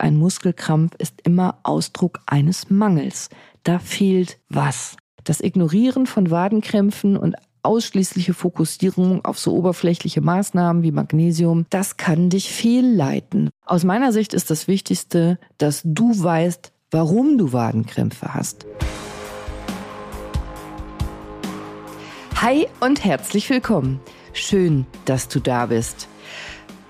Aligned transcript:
ein 0.00 0.16
Muskelkrampf 0.16 0.94
ist 0.98 1.20
immer 1.22 1.58
Ausdruck 1.62 2.20
eines 2.26 2.70
Mangels. 2.70 3.28
Da 3.62 3.78
fehlt 3.78 4.38
was. 4.48 4.96
Das 5.24 5.40
Ignorieren 5.40 6.06
von 6.06 6.30
Wadenkrämpfen 6.30 7.16
und 7.16 7.36
ausschließliche 7.62 8.34
Fokussierung 8.34 9.24
auf 9.24 9.38
so 9.38 9.54
oberflächliche 9.54 10.20
Maßnahmen 10.20 10.82
wie 10.82 10.92
Magnesium, 10.92 11.66
das 11.70 11.96
kann 11.96 12.30
dich 12.30 12.52
fehlleiten. 12.52 13.50
Aus 13.64 13.84
meiner 13.84 14.12
Sicht 14.12 14.34
ist 14.34 14.50
das 14.50 14.68
Wichtigste, 14.68 15.38
dass 15.58 15.80
du 15.84 16.22
weißt, 16.22 16.72
warum 16.90 17.38
du 17.38 17.52
Wadenkrämpfe 17.52 18.34
hast. 18.34 18.66
Hi 22.36 22.66
und 22.80 23.02
herzlich 23.02 23.48
willkommen. 23.48 24.00
Schön, 24.34 24.84
dass 25.06 25.28
du 25.28 25.40
da 25.40 25.66
bist. 25.66 26.08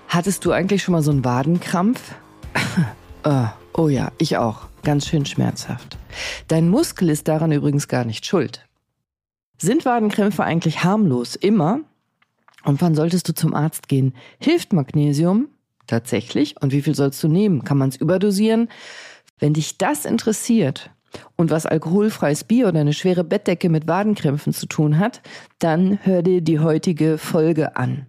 Hattest 0.09 0.43
du 0.43 0.51
eigentlich 0.51 0.83
schon 0.83 0.91
mal 0.91 1.01
so 1.01 1.11
einen 1.11 1.23
Wadenkrampf? 1.23 2.15
Oh, 3.23 3.47
oh 3.73 3.89
ja, 3.89 4.11
ich 4.17 4.37
auch. 4.37 4.67
Ganz 4.83 5.07
schön 5.07 5.25
schmerzhaft. 5.25 5.97
Dein 6.47 6.69
Muskel 6.69 7.09
ist 7.09 7.27
daran 7.27 7.51
übrigens 7.51 7.87
gar 7.87 8.05
nicht 8.05 8.25
schuld. 8.25 8.67
Sind 9.57 9.85
Wadenkrämpfe 9.85 10.43
eigentlich 10.43 10.83
harmlos? 10.83 11.35
Immer? 11.35 11.79
Und 12.63 12.81
wann 12.81 12.95
solltest 12.95 13.27
du 13.29 13.33
zum 13.33 13.53
Arzt 13.53 13.87
gehen? 13.87 14.13
Hilft 14.39 14.73
Magnesium? 14.73 15.47
Tatsächlich? 15.87 16.61
Und 16.61 16.71
wie 16.71 16.81
viel 16.81 16.95
sollst 16.95 17.23
du 17.23 17.27
nehmen? 17.27 17.63
Kann 17.63 17.77
man 17.77 17.89
es 17.89 17.95
überdosieren? 17.95 18.69
Wenn 19.39 19.53
dich 19.53 19.77
das 19.77 20.05
interessiert 20.05 20.91
und 21.35 21.51
was 21.51 21.65
alkoholfreies 21.65 22.43
Bier 22.43 22.67
oder 22.67 22.81
eine 22.81 22.93
schwere 22.93 23.23
Bettdecke 23.23 23.69
mit 23.69 23.87
Wadenkrämpfen 23.87 24.53
zu 24.53 24.65
tun 24.65 24.97
hat, 24.97 25.21
dann 25.59 25.99
hör 26.03 26.21
dir 26.21 26.41
die 26.41 26.59
heutige 26.59 27.17
Folge 27.17 27.75
an. 27.75 28.07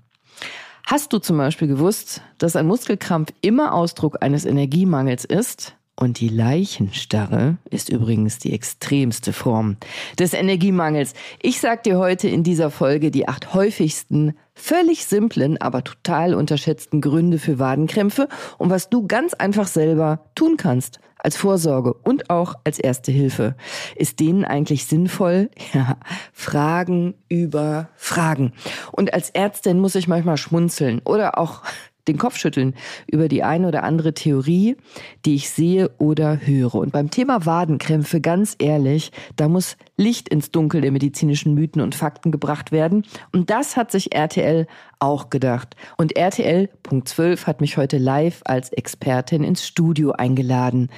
Hast 0.89 1.13
du 1.13 1.19
zum 1.19 1.37
Beispiel 1.37 1.67
gewusst, 1.67 2.23
dass 2.39 2.55
ein 2.55 2.69
Muskelkrampf 2.69 3.33
immer 3.41 3.75
Ausdruck 3.75 4.19
eines 4.23 4.45
Energiemangels 4.45 5.25
ist? 5.25 5.75
Und 5.97 6.21
die 6.21 6.29
Leichenstarre 6.29 7.57
ist 7.71 7.89
übrigens 7.89 8.39
die 8.39 8.53
extremste 8.53 9.33
Form 9.33 9.79
des 10.17 10.33
Energiemangels. 10.33 11.15
Ich 11.43 11.59
sag 11.59 11.83
dir 11.83 11.99
heute 11.99 12.29
in 12.29 12.45
dieser 12.45 12.71
Folge 12.71 13.11
die 13.11 13.27
acht 13.27 13.53
häufigsten, 13.53 14.37
völlig 14.55 15.07
simplen, 15.07 15.61
aber 15.61 15.83
total 15.83 16.35
unterschätzten 16.35 17.01
Gründe 17.01 17.41
für 17.41 17.59
Wadenkrämpfe 17.59 18.29
und 18.57 18.71
was 18.71 18.89
du 18.89 19.09
ganz 19.09 19.35
einfach 19.35 19.67
selber 19.67 20.21
tun 20.37 20.57
kannst 20.57 21.01
als 21.27 21.37
Vorsorge 21.37 21.93
und 21.93 22.31
auch 22.31 22.55
als 22.63 22.79
erste 22.79 23.11
Hilfe. 23.11 23.57
Ist 23.97 24.21
denen 24.21 24.45
eigentlich 24.45 24.87
sinnvoll? 24.87 25.51
Ja, 25.75 25.99
Fragen 26.33 27.15
über 27.29 27.89
Fragen. 27.97 28.53
Und 28.93 29.13
als 29.13 29.31
Ärztin 29.31 29.81
muss 29.81 29.97
ich 29.97 30.07
manchmal 30.07 30.37
schmunzeln 30.37 31.01
oder 31.05 31.39
auch 31.39 31.63
den 32.09 32.19
Kopf 32.19 32.37
schütteln 32.37 32.75
über 33.11 33.29
die 33.29 33.43
eine 33.43 33.69
oder 33.69 33.83
andere 33.83 34.15
Theorie, 34.15 34.77
die 35.25 35.35
ich 35.35 35.51
sehe 35.51 35.91
oder 35.99 36.47
höre. 36.47 36.77
Und 36.77 36.93
beim 36.93 37.11
Thema 37.11 37.47
Wadenkrämpfe, 37.47 38.21
ganz 38.21 38.57
ehrlich, 38.59 39.13
da 39.37 39.49
muss 39.49 39.77
Licht 39.97 40.29
ins 40.29 40.51
Dunkel 40.51 40.81
der 40.81 40.93
medizinischen 40.93 41.55
Mythen 41.55 41.83
und 41.83 41.95
Fakten 41.95 42.31
gebracht 42.31 42.73
werden. 42.73 43.05
Und 43.33 43.51
das 43.51 43.77
hat 43.77 43.91
sich 43.91 44.15
RTL 44.15 44.67
auch 44.99 45.31
gedacht. 45.31 45.77
Und 45.97 46.17
RTL 46.17 46.69
Punkt 46.83 47.09
12 47.09 47.47
hat 47.47 47.61
mich 47.61 47.77
heute 47.77 47.99
live 47.99 48.43
als 48.45 48.73
Expertin 48.73 49.45
ins 49.45 49.67
Studio 49.67 50.13
eingeladen. 50.13 50.91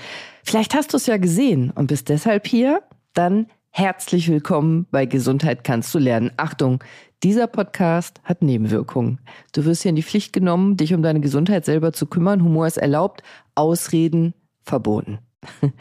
Vielleicht 0.44 0.74
hast 0.74 0.92
du 0.92 0.96
es 0.96 1.06
ja 1.06 1.16
gesehen 1.16 1.70
und 1.70 1.88
bist 1.88 2.08
deshalb 2.08 2.46
hier. 2.46 2.82
Dann 3.14 3.46
herzlich 3.70 4.28
willkommen 4.28 4.86
bei 4.90 5.06
Gesundheit 5.06 5.64
kannst 5.64 5.94
du 5.94 5.98
lernen. 5.98 6.32
Achtung, 6.36 6.82
dieser 7.22 7.47
Podcast 7.47 8.20
hat 8.24 8.42
Nebenwirkungen. 8.42 9.19
Du 9.52 9.64
wirst 9.64 9.83
hier 9.83 9.91
in 9.91 9.97
die 9.97 10.02
Pflicht 10.02 10.33
genommen, 10.33 10.77
dich 10.77 10.94
um 10.94 11.02
deine 11.02 11.20
Gesundheit 11.20 11.64
selber 11.64 11.92
zu 11.92 12.06
kümmern. 12.06 12.44
Humor 12.44 12.66
ist 12.66 12.77
erlaubt, 12.77 13.22
Ausreden 13.55 14.34
verboten. 14.62 15.19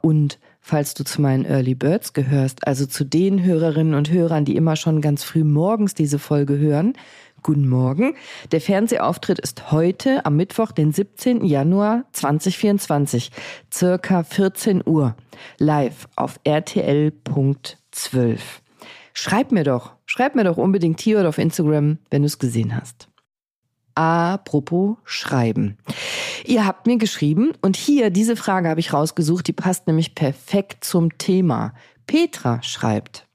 Und 0.00 0.38
falls 0.60 0.94
du 0.94 1.04
zu 1.04 1.20
meinen 1.20 1.44
Early 1.44 1.74
Birds 1.74 2.12
gehörst, 2.12 2.66
also 2.66 2.86
zu 2.86 3.04
den 3.04 3.42
Hörerinnen 3.44 3.94
und 3.94 4.10
Hörern, 4.10 4.44
die 4.44 4.56
immer 4.56 4.76
schon 4.76 5.00
ganz 5.00 5.22
früh 5.22 5.44
morgens 5.44 5.94
diese 5.94 6.18
Folge 6.18 6.58
hören, 6.58 6.94
Guten 7.42 7.68
Morgen. 7.68 8.16
Der 8.50 8.60
Fernsehauftritt 8.60 9.38
ist 9.38 9.70
heute 9.70 10.26
am 10.26 10.34
Mittwoch, 10.34 10.72
den 10.72 10.90
17. 10.90 11.44
Januar 11.44 12.04
2024, 12.10 13.30
circa 13.72 14.24
14 14.24 14.82
Uhr, 14.84 15.14
live 15.58 16.08
auf 16.16 16.40
rtl.12. 16.44 18.40
Schreib 19.18 19.50
mir 19.50 19.64
doch, 19.64 19.94
schreib 20.04 20.34
mir 20.34 20.44
doch 20.44 20.58
unbedingt 20.58 21.00
hier 21.00 21.18
oder 21.18 21.30
auf 21.30 21.38
Instagram, 21.38 21.96
wenn 22.10 22.20
du 22.20 22.26
es 22.26 22.38
gesehen 22.38 22.76
hast. 22.76 23.08
Apropos 23.94 24.98
Schreiben. 25.04 25.78
Ihr 26.44 26.66
habt 26.66 26.86
mir 26.86 26.98
geschrieben 26.98 27.52
und 27.62 27.76
hier 27.76 28.10
diese 28.10 28.36
Frage 28.36 28.68
habe 28.68 28.78
ich 28.78 28.92
rausgesucht, 28.92 29.48
die 29.48 29.54
passt 29.54 29.86
nämlich 29.86 30.14
perfekt 30.14 30.84
zum 30.84 31.16
Thema. 31.16 31.72
Petra 32.06 32.62
schreibt. 32.62 33.26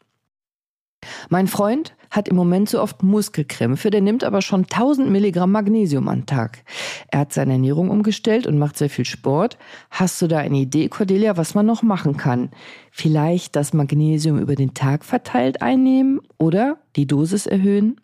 Mein 1.29 1.47
Freund 1.47 1.95
hat 2.11 2.27
im 2.27 2.35
Moment 2.35 2.69
so 2.69 2.81
oft 2.81 3.01
Muskelkrämpfe, 3.01 3.89
der 3.89 4.01
nimmt 4.01 4.23
aber 4.23 4.41
schon 4.41 4.63
1000 4.63 5.09
Milligramm 5.09 5.51
Magnesium 5.51 6.09
am 6.09 6.25
Tag. 6.25 6.63
Er 7.07 7.21
hat 7.21 7.33
seine 7.33 7.53
Ernährung 7.53 7.89
umgestellt 7.89 8.45
und 8.45 8.59
macht 8.59 8.77
sehr 8.77 8.89
viel 8.89 9.05
Sport. 9.05 9.57
Hast 9.89 10.21
du 10.21 10.27
da 10.27 10.37
eine 10.37 10.57
Idee, 10.57 10.89
Cordelia, 10.89 11.37
was 11.37 11.55
man 11.55 11.65
noch 11.65 11.81
machen 11.81 12.17
kann? 12.17 12.51
Vielleicht 12.91 13.55
das 13.55 13.73
Magnesium 13.73 14.37
über 14.37 14.55
den 14.55 14.73
Tag 14.73 15.05
verteilt 15.05 15.61
einnehmen 15.61 16.19
oder 16.37 16.77
die 16.97 17.07
Dosis 17.07 17.47
erhöhen? 17.47 17.99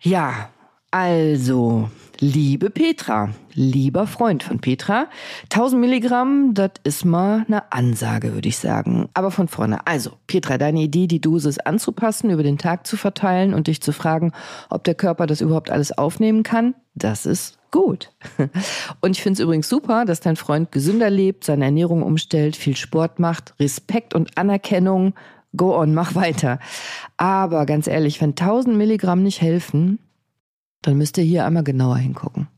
Ja, 0.00 0.50
also, 0.90 1.90
liebe 2.18 2.70
Petra, 2.70 3.28
lieber 3.52 4.06
Freund 4.06 4.42
von 4.42 4.58
Petra, 4.58 5.08
1000 5.52 5.78
Milligramm, 5.78 6.54
das 6.54 6.70
ist 6.82 7.04
mal 7.04 7.44
eine 7.46 7.70
Ansage, 7.72 8.32
würde 8.32 8.48
ich 8.48 8.56
sagen. 8.56 9.10
Aber 9.12 9.30
von 9.30 9.48
vorne. 9.48 9.86
Also, 9.86 10.12
Petra, 10.26 10.56
deine 10.56 10.80
Idee, 10.80 11.06
die 11.06 11.20
Dosis 11.20 11.58
anzupassen, 11.58 12.30
über 12.30 12.42
den 12.42 12.56
Tag 12.56 12.86
zu 12.86 12.96
verteilen 12.96 13.52
und 13.52 13.66
dich 13.66 13.82
zu 13.82 13.92
fragen, 13.92 14.32
ob 14.70 14.82
der 14.84 14.94
Körper 14.94 15.26
das 15.26 15.42
überhaupt 15.42 15.70
alles 15.70 15.96
aufnehmen 15.96 16.42
kann, 16.42 16.74
das 16.94 17.26
ist 17.26 17.58
gut. 17.70 18.10
Und 19.02 19.10
ich 19.10 19.22
finde 19.22 19.34
es 19.34 19.40
übrigens 19.40 19.68
super, 19.68 20.06
dass 20.06 20.20
dein 20.20 20.36
Freund 20.36 20.72
gesünder 20.72 21.10
lebt, 21.10 21.44
seine 21.44 21.66
Ernährung 21.66 22.02
umstellt, 22.02 22.56
viel 22.56 22.76
Sport 22.76 23.18
macht, 23.18 23.54
Respekt 23.60 24.14
und 24.14 24.38
Anerkennung. 24.38 25.12
Go 25.54 25.78
on, 25.78 25.92
mach 25.92 26.14
weiter. 26.14 26.58
Aber 27.18 27.66
ganz 27.66 27.86
ehrlich, 27.86 28.22
wenn 28.22 28.30
1000 28.30 28.74
Milligramm 28.74 29.22
nicht 29.22 29.42
helfen, 29.42 29.98
dann 30.82 30.98
müsst 30.98 31.18
ihr 31.18 31.24
hier 31.24 31.44
einmal 31.44 31.64
genauer 31.64 31.98
hingucken. 31.98 32.48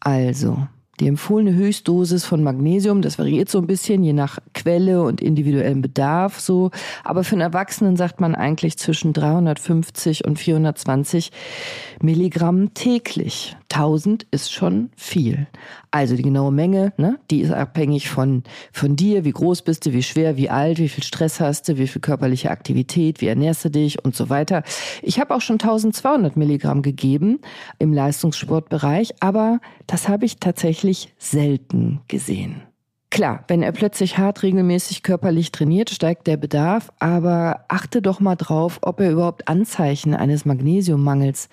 Also, 0.00 0.66
die 1.00 1.08
empfohlene 1.08 1.54
Höchstdosis 1.54 2.24
von 2.24 2.42
Magnesium, 2.42 3.02
das 3.02 3.18
variiert 3.18 3.50
so 3.50 3.58
ein 3.58 3.66
bisschen 3.66 4.02
je 4.02 4.14
nach 4.14 4.38
Quelle 4.54 5.02
und 5.02 5.20
individuellem 5.20 5.82
Bedarf 5.82 6.40
so. 6.40 6.70
Aber 7.04 7.22
für 7.22 7.34
einen 7.34 7.42
Erwachsenen 7.42 7.96
sagt 7.96 8.20
man 8.20 8.34
eigentlich 8.34 8.78
zwischen 8.78 9.12
350 9.12 10.24
und 10.24 10.38
420 10.38 11.32
Milligramm 12.00 12.72
täglich. 12.72 13.56
1000 13.72 14.26
ist 14.30 14.52
schon 14.52 14.90
viel. 14.96 15.46
Also 15.90 16.16
die 16.16 16.22
genaue 16.22 16.52
Menge, 16.52 16.92
ne, 16.96 17.18
die 17.30 17.40
ist 17.40 17.52
abhängig 17.52 18.08
von, 18.08 18.42
von 18.72 18.96
dir, 18.96 19.24
wie 19.24 19.32
groß 19.32 19.62
bist 19.62 19.86
du, 19.86 19.92
wie 19.92 20.02
schwer, 20.02 20.36
wie 20.36 20.50
alt, 20.50 20.78
wie 20.78 20.88
viel 20.88 21.04
Stress 21.04 21.40
hast 21.40 21.68
du, 21.68 21.78
wie 21.78 21.86
viel 21.86 22.00
körperliche 22.00 22.50
Aktivität, 22.50 23.20
wie 23.20 23.28
ernährst 23.28 23.64
du 23.64 23.70
dich 23.70 24.04
und 24.04 24.14
so 24.14 24.28
weiter. 24.28 24.62
Ich 25.02 25.20
habe 25.20 25.34
auch 25.34 25.40
schon 25.40 25.54
1200 25.60 26.36
Milligramm 26.36 26.82
gegeben 26.82 27.40
im 27.78 27.92
Leistungssportbereich, 27.92 29.14
aber 29.20 29.60
das 29.86 30.08
habe 30.08 30.24
ich 30.24 30.38
tatsächlich 30.38 31.12
selten 31.18 32.00
gesehen. 32.08 32.62
Klar, 33.10 33.44
wenn 33.48 33.62
er 33.62 33.72
plötzlich 33.72 34.18
hart 34.18 34.42
regelmäßig 34.42 35.02
körperlich 35.02 35.52
trainiert, 35.52 35.90
steigt 35.90 36.26
der 36.26 36.36
Bedarf, 36.36 36.92
aber 36.98 37.64
achte 37.68 38.02
doch 38.02 38.20
mal 38.20 38.36
drauf, 38.36 38.78
ob 38.82 39.00
er 39.00 39.12
überhaupt 39.12 39.48
Anzeichen 39.48 40.14
eines 40.14 40.44
Magnesiummangels 40.44 41.48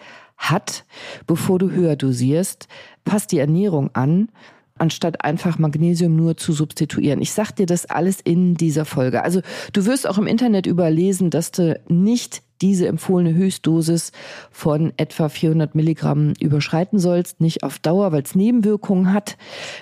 hat, 0.51 0.85
bevor 1.27 1.59
du 1.59 1.71
höher 1.71 1.95
dosierst. 1.95 2.67
Passt 3.05 3.31
die 3.31 3.39
Ernährung 3.39 3.89
an, 3.93 4.29
anstatt 4.77 5.23
einfach 5.23 5.59
Magnesium 5.59 6.15
nur 6.15 6.37
zu 6.37 6.51
substituieren. 6.53 7.21
Ich 7.21 7.31
sag 7.31 7.51
dir 7.51 7.65
das 7.65 7.85
alles 7.85 8.19
in 8.21 8.55
dieser 8.55 8.85
Folge. 8.85 9.23
Also 9.23 9.41
du 9.71 9.85
wirst 9.85 10.07
auch 10.07 10.17
im 10.17 10.27
Internet 10.27 10.65
überlesen, 10.65 11.29
dass 11.29 11.51
du 11.51 11.79
nicht 11.87 12.41
diese 12.61 12.87
empfohlene 12.87 13.33
Höchstdosis 13.33 14.13
von 14.49 14.93
etwa 14.97 15.27
400 15.27 15.75
Milligramm 15.75 16.33
überschreiten 16.39 16.97
sollst, 16.97 17.41
nicht 17.41 17.63
auf 17.63 17.77
Dauer, 17.77 18.11
weil 18.11 18.23
es 18.23 18.35
Nebenwirkungen 18.35 19.13
hat, 19.13 19.37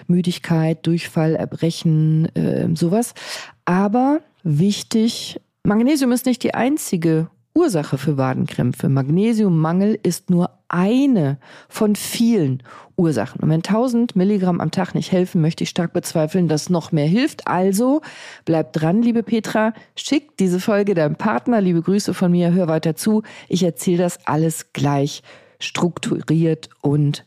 Müdigkeit, 0.07 0.85
Durchfall, 0.85 1.35
Erbrechen, 1.35 2.35
äh, 2.35 2.67
sowas. 2.73 3.13
Aber 3.65 4.21
wichtig, 4.43 5.39
Magnesium 5.63 6.11
ist 6.11 6.25
nicht 6.25 6.41
die 6.43 6.55
einzige 6.55 7.29
Ursache 7.53 7.98
für 7.98 8.18
Wadenkrämpfe. 8.18 8.89
Magnesiummangel 8.89 10.00
ist 10.01 10.30
nur 10.30 10.51
eine 10.69 11.38
von 11.68 11.95
vielen 11.95 12.63
Ursachen. 12.95 13.42
Und 13.42 13.50
wenn 13.50 13.57
1000 13.57 14.15
Milligramm 14.15 14.62
am 14.62 14.71
Tag 14.71 14.95
nicht 14.95 15.12
helfen, 15.12 15.42
möchte 15.42 15.63
ich 15.63 15.69
stark 15.69 15.94
bezweifeln, 15.94 16.48
dass 16.48 16.69
noch 16.69 16.92
mehr 16.92 17.07
hilft. 17.07 17.48
Also 17.48 18.01
bleib 18.45 18.74
dran, 18.74 19.01
liebe 19.01 19.24
Petra. 19.24 19.74
Schick 19.95 20.38
diese 20.38 20.59
Folge 20.59 20.94
deinem 20.94 21.15
Partner. 21.15 21.62
Liebe 21.62 21.81
Grüße 21.81 22.13
von 22.13 22.31
mir. 22.31 22.53
Hör 22.53 22.68
weiter 22.68 22.95
zu. 22.95 23.24
Ich 23.50 23.63
erzähle 23.63 23.98
das 23.98 24.25
alles 24.25 24.71
gleich 24.74 25.21
strukturiert 25.59 26.69
und 26.81 27.25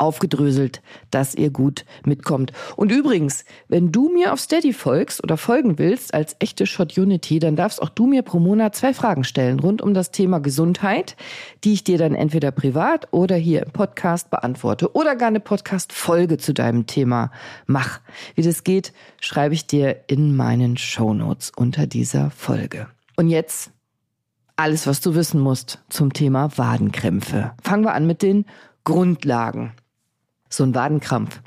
aufgedröselt, 0.00 0.82
dass 1.10 1.34
ihr 1.34 1.50
gut 1.50 1.84
mitkommt. 2.04 2.52
Und 2.76 2.90
übrigens, 2.90 3.44
wenn 3.68 3.92
du 3.92 4.08
mir 4.08 4.32
auf 4.32 4.40
Steady 4.40 4.72
folgst 4.72 5.22
oder 5.22 5.36
folgen 5.36 5.78
willst 5.78 6.14
als 6.14 6.36
echte 6.38 6.66
Shot 6.66 6.96
Unity, 6.96 7.38
dann 7.38 7.56
darfst 7.56 7.82
auch 7.82 7.90
du 7.90 8.06
mir 8.06 8.22
pro 8.22 8.38
Monat 8.38 8.74
zwei 8.74 8.94
Fragen 8.94 9.24
stellen 9.24 9.60
rund 9.60 9.82
um 9.82 9.94
das 9.94 10.10
Thema 10.10 10.40
Gesundheit, 10.40 11.16
die 11.64 11.74
ich 11.74 11.84
dir 11.84 11.98
dann 11.98 12.14
entweder 12.14 12.50
privat 12.50 13.08
oder 13.12 13.36
hier 13.36 13.62
im 13.62 13.72
Podcast 13.72 14.30
beantworte 14.30 14.94
oder 14.94 15.16
gar 15.16 15.28
eine 15.28 15.40
Podcast-Folge 15.40 16.38
zu 16.38 16.54
deinem 16.54 16.86
Thema 16.86 17.30
mach. 17.66 18.00
Wie 18.34 18.42
das 18.42 18.64
geht, 18.64 18.92
schreibe 19.20 19.54
ich 19.54 19.66
dir 19.66 20.04
in 20.06 20.34
meinen 20.34 20.76
Show 20.76 21.12
Notes 21.12 21.52
unter 21.54 21.86
dieser 21.86 22.30
Folge. 22.30 22.88
Und 23.16 23.28
jetzt 23.28 23.70
alles, 24.56 24.86
was 24.86 25.00
du 25.00 25.14
wissen 25.14 25.40
musst 25.40 25.78
zum 25.88 26.12
Thema 26.12 26.56
Wadenkrämpfe. 26.56 27.52
Fangen 27.62 27.84
wir 27.84 27.94
an 27.94 28.06
mit 28.06 28.22
den 28.22 28.44
Grundlagen 28.84 29.72
so 30.50 30.64
ein 30.64 30.74
Wadenkrampf. 30.74 31.40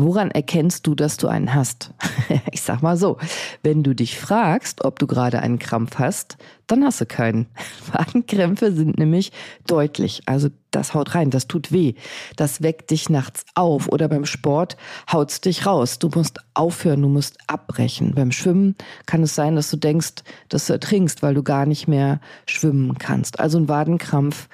Woran 0.00 0.30
erkennst 0.30 0.86
du, 0.86 0.94
dass 0.94 1.16
du 1.16 1.26
einen 1.26 1.54
hast? 1.54 1.92
ich 2.52 2.62
sag 2.62 2.82
mal 2.82 2.96
so, 2.96 3.18
wenn 3.64 3.82
du 3.82 3.96
dich 3.96 4.16
fragst, 4.16 4.84
ob 4.84 5.00
du 5.00 5.08
gerade 5.08 5.40
einen 5.40 5.58
Krampf 5.58 5.98
hast, 5.98 6.36
dann 6.68 6.84
hast 6.84 7.00
du 7.00 7.06
keinen. 7.06 7.48
Wadenkrämpfe 7.92 8.70
sind 8.70 8.96
nämlich 8.96 9.32
deutlich. 9.66 10.22
Also 10.26 10.50
das 10.70 10.94
haut 10.94 11.16
rein, 11.16 11.30
das 11.30 11.48
tut 11.48 11.72
weh. 11.72 11.94
Das 12.36 12.62
weckt 12.62 12.92
dich 12.92 13.10
nachts 13.10 13.44
auf 13.56 13.88
oder 13.88 14.06
beim 14.06 14.24
Sport 14.24 14.76
haut's 15.12 15.40
dich 15.40 15.66
raus. 15.66 15.98
Du 15.98 16.10
musst 16.14 16.38
aufhören, 16.54 17.02
du 17.02 17.08
musst 17.08 17.36
abbrechen. 17.48 18.14
Beim 18.14 18.30
Schwimmen 18.30 18.76
kann 19.06 19.24
es 19.24 19.34
sein, 19.34 19.56
dass 19.56 19.68
du 19.68 19.78
denkst, 19.78 20.22
dass 20.48 20.68
du 20.68 20.74
ertrinkst, 20.74 21.24
weil 21.24 21.34
du 21.34 21.42
gar 21.42 21.66
nicht 21.66 21.88
mehr 21.88 22.20
schwimmen 22.46 22.98
kannst. 22.98 23.40
Also 23.40 23.58
ein 23.58 23.68
Wadenkrampf 23.68 24.48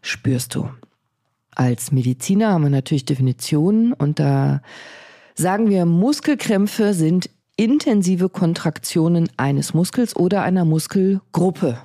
spürst 0.00 0.54
du. 0.54 0.70
Als 1.58 1.90
Mediziner 1.90 2.52
haben 2.52 2.62
wir 2.62 2.70
natürlich 2.70 3.04
Definitionen 3.04 3.92
und 3.92 4.20
da 4.20 4.62
sagen 5.34 5.68
wir, 5.68 5.86
Muskelkrämpfe 5.86 6.94
sind 6.94 7.30
intensive 7.56 8.28
Kontraktionen 8.28 9.28
eines 9.36 9.74
Muskels 9.74 10.14
oder 10.14 10.42
einer 10.42 10.64
Muskelgruppe. 10.64 11.78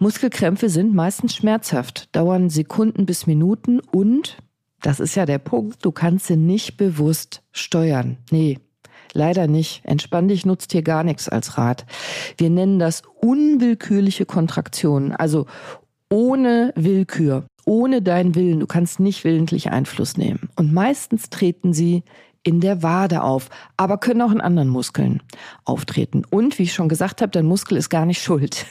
Muskelkrämpfe 0.00 0.68
sind 0.68 0.92
meistens 0.92 1.36
schmerzhaft, 1.36 2.08
dauern 2.16 2.50
Sekunden 2.50 3.06
bis 3.06 3.28
Minuten 3.28 3.78
und, 3.78 4.38
das 4.82 4.98
ist 4.98 5.14
ja 5.14 5.24
der 5.24 5.38
Punkt, 5.38 5.84
du 5.84 5.92
kannst 5.92 6.26
sie 6.26 6.36
nicht 6.36 6.76
bewusst 6.76 7.42
steuern. 7.52 8.16
Nee, 8.32 8.58
leider 9.12 9.46
nicht. 9.46 9.82
Entspann 9.84 10.26
dich 10.26 10.44
nutzt 10.44 10.72
hier 10.72 10.82
gar 10.82 11.04
nichts 11.04 11.28
als 11.28 11.58
Rat. 11.58 11.86
Wir 12.38 12.50
nennen 12.50 12.80
das 12.80 13.02
unwillkürliche 13.20 14.26
Kontraktionen, 14.26 15.12
also 15.12 15.46
ohne 16.10 16.72
Willkür 16.74 17.46
ohne 17.64 18.02
deinen 18.02 18.34
Willen. 18.34 18.60
Du 18.60 18.66
kannst 18.66 19.00
nicht 19.00 19.24
willentlich 19.24 19.70
Einfluss 19.70 20.16
nehmen. 20.16 20.48
Und 20.56 20.72
meistens 20.72 21.30
treten 21.30 21.72
sie 21.72 22.02
in 22.42 22.60
der 22.60 22.82
Wade 22.82 23.22
auf, 23.22 23.48
aber 23.76 23.98
können 23.98 24.22
auch 24.22 24.30
in 24.30 24.40
anderen 24.40 24.68
Muskeln 24.68 25.22
auftreten. 25.64 26.24
Und 26.28 26.58
wie 26.58 26.64
ich 26.64 26.74
schon 26.74 26.88
gesagt 26.88 27.22
habe, 27.22 27.30
dein 27.30 27.46
Muskel 27.46 27.76
ist 27.76 27.88
gar 27.88 28.06
nicht 28.06 28.22
schuld. 28.22 28.66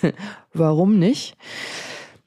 Warum 0.53 0.99
nicht? 0.99 1.35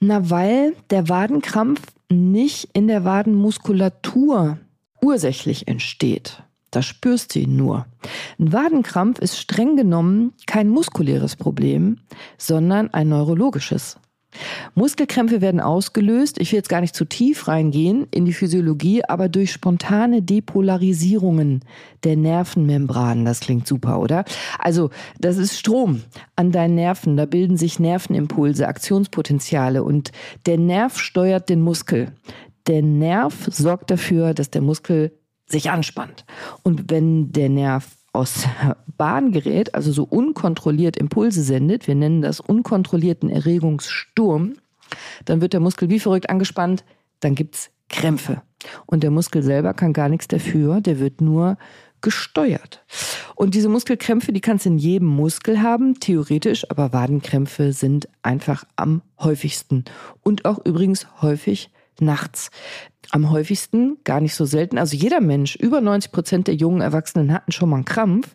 Na, 0.00 0.28
weil 0.28 0.74
der 0.90 1.08
Wadenkrampf 1.08 1.80
nicht 2.10 2.69
in 2.72 2.88
der 2.88 3.04
Wadenmuskulatur 3.04 4.58
ursächlich 5.00 5.69
entsteht. 5.69 6.42
Da 6.70 6.82
spürst 6.82 7.34
du 7.34 7.38
ihn 7.38 7.56
nur. 7.56 7.86
Ein 8.38 8.52
Wadenkrampf 8.52 9.20
ist 9.20 9.38
streng 9.38 9.76
genommen 9.76 10.32
kein 10.46 10.69
muskuläres 10.69 11.36
Problem, 11.36 12.00
sondern 12.36 12.92
ein 12.92 13.08
neurologisches. 13.08 13.98
Muskelkrämpfe 14.74 15.40
werden 15.40 15.60
ausgelöst, 15.60 16.40
ich 16.40 16.52
will 16.52 16.58
jetzt 16.58 16.68
gar 16.68 16.80
nicht 16.80 16.94
zu 16.94 17.04
tief 17.04 17.48
reingehen 17.48 18.06
in 18.10 18.24
die 18.24 18.32
Physiologie, 18.32 19.04
aber 19.04 19.28
durch 19.28 19.52
spontane 19.52 20.22
Depolarisierungen 20.22 21.60
der 22.04 22.16
Nervenmembranen. 22.16 23.24
Das 23.24 23.40
klingt 23.40 23.66
super, 23.66 24.00
oder? 24.00 24.24
Also, 24.58 24.90
das 25.18 25.36
ist 25.36 25.58
Strom 25.58 26.02
an 26.36 26.52
deinen 26.52 26.74
Nerven, 26.74 27.16
da 27.16 27.26
bilden 27.26 27.56
sich 27.56 27.78
Nervenimpulse, 27.78 28.68
Aktionspotenziale 28.68 29.82
und 29.82 30.12
der 30.46 30.58
Nerv 30.58 30.98
steuert 30.98 31.48
den 31.48 31.60
Muskel. 31.60 32.12
Der 32.66 32.82
Nerv 32.82 33.48
sorgt 33.50 33.90
dafür, 33.90 34.34
dass 34.34 34.50
der 34.50 34.62
Muskel 34.62 35.12
sich 35.46 35.70
anspannt. 35.70 36.24
Und 36.62 36.90
wenn 36.90 37.30
der 37.32 37.48
Nerv 37.48 37.86
aus 38.16 38.46
Bahn 38.96 39.30
gerät, 39.32 39.74
also 39.74 39.92
so 39.92 40.04
unkontrolliert 40.04 40.96
Impulse 40.96 41.42
sendet, 41.42 41.86
wir 41.86 41.94
nennen 41.94 42.22
das 42.22 42.40
unkontrollierten 42.40 43.30
Erregungssturm, 43.30 44.54
dann 45.24 45.40
wird 45.40 45.52
der 45.52 45.60
Muskel 45.60 45.90
wie 45.90 46.00
verrückt 46.00 46.30
angespannt, 46.30 46.84
dann 47.20 47.34
gibt's 47.34 47.70
Krämpfe. 47.88 48.42
Und 48.86 49.02
der 49.02 49.10
Muskel 49.10 49.42
selber 49.42 49.74
kann 49.74 49.92
gar 49.92 50.08
nichts 50.08 50.28
dafür, 50.28 50.80
der 50.80 50.98
wird 50.98 51.20
nur 51.20 51.56
gesteuert. 52.00 52.84
Und 53.34 53.54
diese 53.54 53.68
Muskelkrämpfe, 53.68 54.32
die 54.32 54.40
kannst 54.40 54.64
du 54.64 54.70
in 54.70 54.78
jedem 54.78 55.08
Muskel 55.08 55.62
haben, 55.62 55.98
theoretisch, 56.00 56.69
aber 56.70 56.92
Wadenkrämpfe 56.92 57.72
sind 57.72 58.08
einfach 58.22 58.64
am 58.76 59.02
häufigsten 59.20 59.84
und 60.22 60.44
auch 60.44 60.64
übrigens 60.64 61.06
häufig 61.20 61.70
nachts. 62.00 62.50
Am 63.10 63.31
häufigsten, 63.31 63.98
gar 64.04 64.20
nicht 64.20 64.34
so 64.34 64.44
selten, 64.44 64.78
also 64.78 64.96
jeder 64.96 65.20
Mensch, 65.20 65.56
über 65.56 65.81
90 65.81 66.12
Prozent 66.12 66.48
der 66.48 66.54
jungen 66.54 66.81
Erwachsenen 66.81 67.32
hatten 67.32 67.52
schon 67.52 67.70
mal 67.70 67.76
einen 67.76 67.84
Krampf 67.84 68.34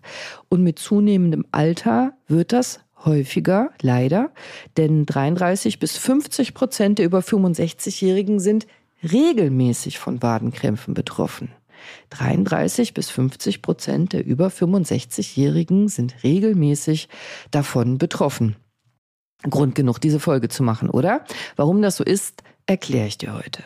und 0.50 0.64
mit 0.64 0.80
zunehmendem 0.80 1.46
Alter 1.52 2.14
wird 2.28 2.54
das 2.54 2.80
häufiger, 3.04 3.72
leider, 3.82 4.32
denn 4.78 5.06
33 5.06 5.80
bis 5.80 5.98
50 5.98 6.54
Prozent 6.54 7.00
der 7.00 7.06
über 7.06 7.20
65-Jährigen 7.20 8.40
sind 8.40 8.68
regelmäßig 9.04 10.00
von 10.00 10.22
Wadenkrämpfen 10.22 10.94
betroffen. 10.94 11.50
33 12.12 12.94
bis 12.94 13.10
50 13.10 13.62
Prozent 13.62 14.14
der 14.14 14.26
über 14.26 14.48
65-Jährigen 14.48 15.88
sind 15.88 16.24
regelmäßig 16.24 17.10
davon 17.50 17.98
betroffen. 17.98 18.56
Grund 19.50 19.74
genug, 19.74 20.00
diese 20.00 20.20
Folge 20.20 20.50
zu 20.50 20.62
machen, 20.62 20.90
oder? 20.90 21.26
Warum 21.56 21.82
das 21.82 21.98
so 21.98 22.04
ist, 22.04 22.44
erkläre 22.72 23.08
ich 23.08 23.18
dir 23.18 23.34
heute. 23.34 23.64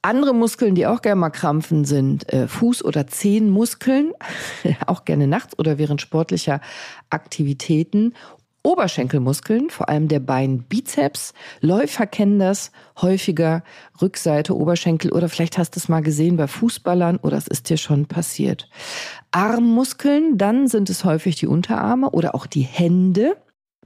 Andere 0.00 0.32
Muskeln, 0.32 0.76
die 0.76 0.86
auch 0.86 1.02
gerne 1.02 1.20
mal 1.20 1.30
krampfen, 1.30 1.84
sind 1.84 2.32
äh, 2.32 2.46
Fuß- 2.46 2.84
oder 2.84 3.08
Zehenmuskeln, 3.08 4.12
auch 4.86 5.04
gerne 5.04 5.26
nachts 5.26 5.58
oder 5.58 5.76
während 5.76 6.00
sportlicher 6.00 6.60
Aktivitäten. 7.10 8.14
Oberschenkelmuskeln, 8.62 9.70
vor 9.70 9.88
allem 9.88 10.08
der 10.08 10.18
Beinbizeps. 10.20 11.34
Läufer 11.60 12.06
kennen 12.06 12.40
das 12.40 12.72
häufiger, 13.00 13.62
Rückseite, 14.02 14.56
Oberschenkel 14.56 15.12
oder 15.12 15.28
vielleicht 15.28 15.56
hast 15.56 15.76
du 15.76 15.80
es 15.80 15.88
mal 15.88 16.02
gesehen 16.02 16.36
bei 16.36 16.48
Fußballern 16.48 17.16
oder 17.18 17.36
es 17.36 17.46
ist 17.46 17.70
dir 17.70 17.76
schon 17.76 18.06
passiert. 18.06 18.68
Armmuskeln, 19.30 20.36
dann 20.36 20.66
sind 20.66 20.90
es 20.90 21.04
häufig 21.04 21.36
die 21.36 21.46
Unterarme 21.46 22.10
oder 22.10 22.34
auch 22.34 22.46
die 22.46 22.62
Hände 22.62 23.36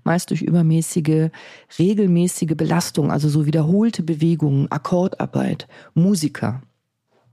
meist 0.05 0.31
durch 0.31 0.43
übermäßige, 0.43 1.31
regelmäßige 1.79 2.57
Belastung, 2.57 3.11
also 3.11 3.29
so 3.29 3.47
wiederholte 3.47 4.03
Bewegungen, 4.03 4.71
Akkordarbeit, 4.71 5.69
Musiker. 5.95 6.63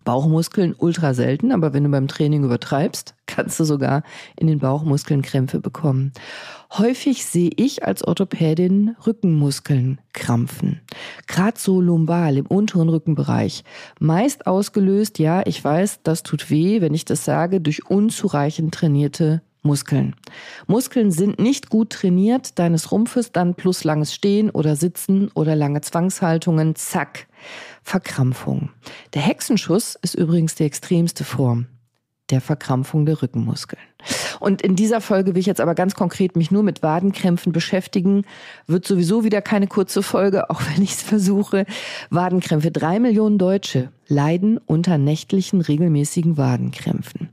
Bauchmuskeln 0.07 0.73
ultra 0.77 1.13
selten, 1.13 1.51
aber 1.51 1.73
wenn 1.73 1.83
du 1.83 1.89
beim 1.89 2.07
Training 2.07 2.45
übertreibst, 2.45 3.13
kannst 3.25 3.59
du 3.59 3.65
sogar 3.65 4.03
in 4.37 4.47
den 4.47 4.59
Bauchmuskeln 4.59 5.21
Krämpfe 5.21 5.59
bekommen. 5.59 6.13
Häufig 6.71 7.25
sehe 7.25 7.51
ich 7.53 7.83
als 7.83 8.05
Orthopädin 8.05 8.95
Rückenmuskeln 9.05 9.99
krampfen. 10.13 10.79
Gerade 11.27 11.59
so 11.59 11.81
lumbal 11.81 12.37
im 12.37 12.45
unteren 12.45 12.87
Rückenbereich. 12.87 13.65
Meist 13.99 14.47
ausgelöst, 14.47 15.19
ja, 15.19 15.41
ich 15.45 15.61
weiß, 15.61 16.03
das 16.03 16.23
tut 16.23 16.49
weh, 16.49 16.79
wenn 16.79 16.93
ich 16.93 17.03
das 17.03 17.25
sage, 17.25 17.59
durch 17.59 17.89
unzureichend 17.89 18.73
trainierte 18.73 19.41
Muskeln. 19.67 20.15
Muskeln 20.65 21.11
sind 21.11 21.39
nicht 21.39 21.69
gut 21.69 21.91
trainiert 21.91 22.57
deines 22.57 22.91
Rumpfes, 22.91 23.31
dann 23.31 23.53
plus 23.53 23.83
langes 23.83 24.13
Stehen 24.13 24.49
oder 24.49 24.75
Sitzen 24.75 25.29
oder 25.35 25.55
lange 25.55 25.81
Zwangshaltungen, 25.81 26.75
zack, 26.75 27.27
Verkrampfung. 27.83 28.69
Der 29.13 29.21
Hexenschuss 29.21 29.95
ist 30.01 30.15
übrigens 30.15 30.55
die 30.55 30.63
extremste 30.63 31.23
Form 31.23 31.67
der 32.29 32.41
Verkrampfung 32.41 33.05
der 33.05 33.21
Rückenmuskeln. 33.21 33.81
Und 34.39 34.61
in 34.61 34.75
dieser 34.75 35.01
Folge 35.01 35.33
will 35.33 35.39
ich 35.39 35.45
jetzt 35.45 35.61
aber 35.61 35.75
ganz 35.75 35.95
konkret 35.95 36.35
mich 36.35 36.51
nur 36.51 36.63
mit 36.63 36.83
Wadenkrämpfen 36.83 37.51
beschäftigen. 37.51 38.25
Wird 38.67 38.85
sowieso 38.85 39.23
wieder 39.23 39.41
keine 39.41 39.67
kurze 39.67 40.03
Folge, 40.03 40.49
auch 40.49 40.61
wenn 40.61 40.83
ich 40.83 40.91
es 40.91 41.01
versuche. 41.01 41.65
Wadenkrämpfe. 42.09 42.71
Drei 42.71 42.99
Millionen 42.99 43.37
Deutsche 43.37 43.89
leiden 44.07 44.57
unter 44.57 44.97
nächtlichen 44.97 45.61
regelmäßigen 45.61 46.37
Wadenkrämpfen. 46.37 47.29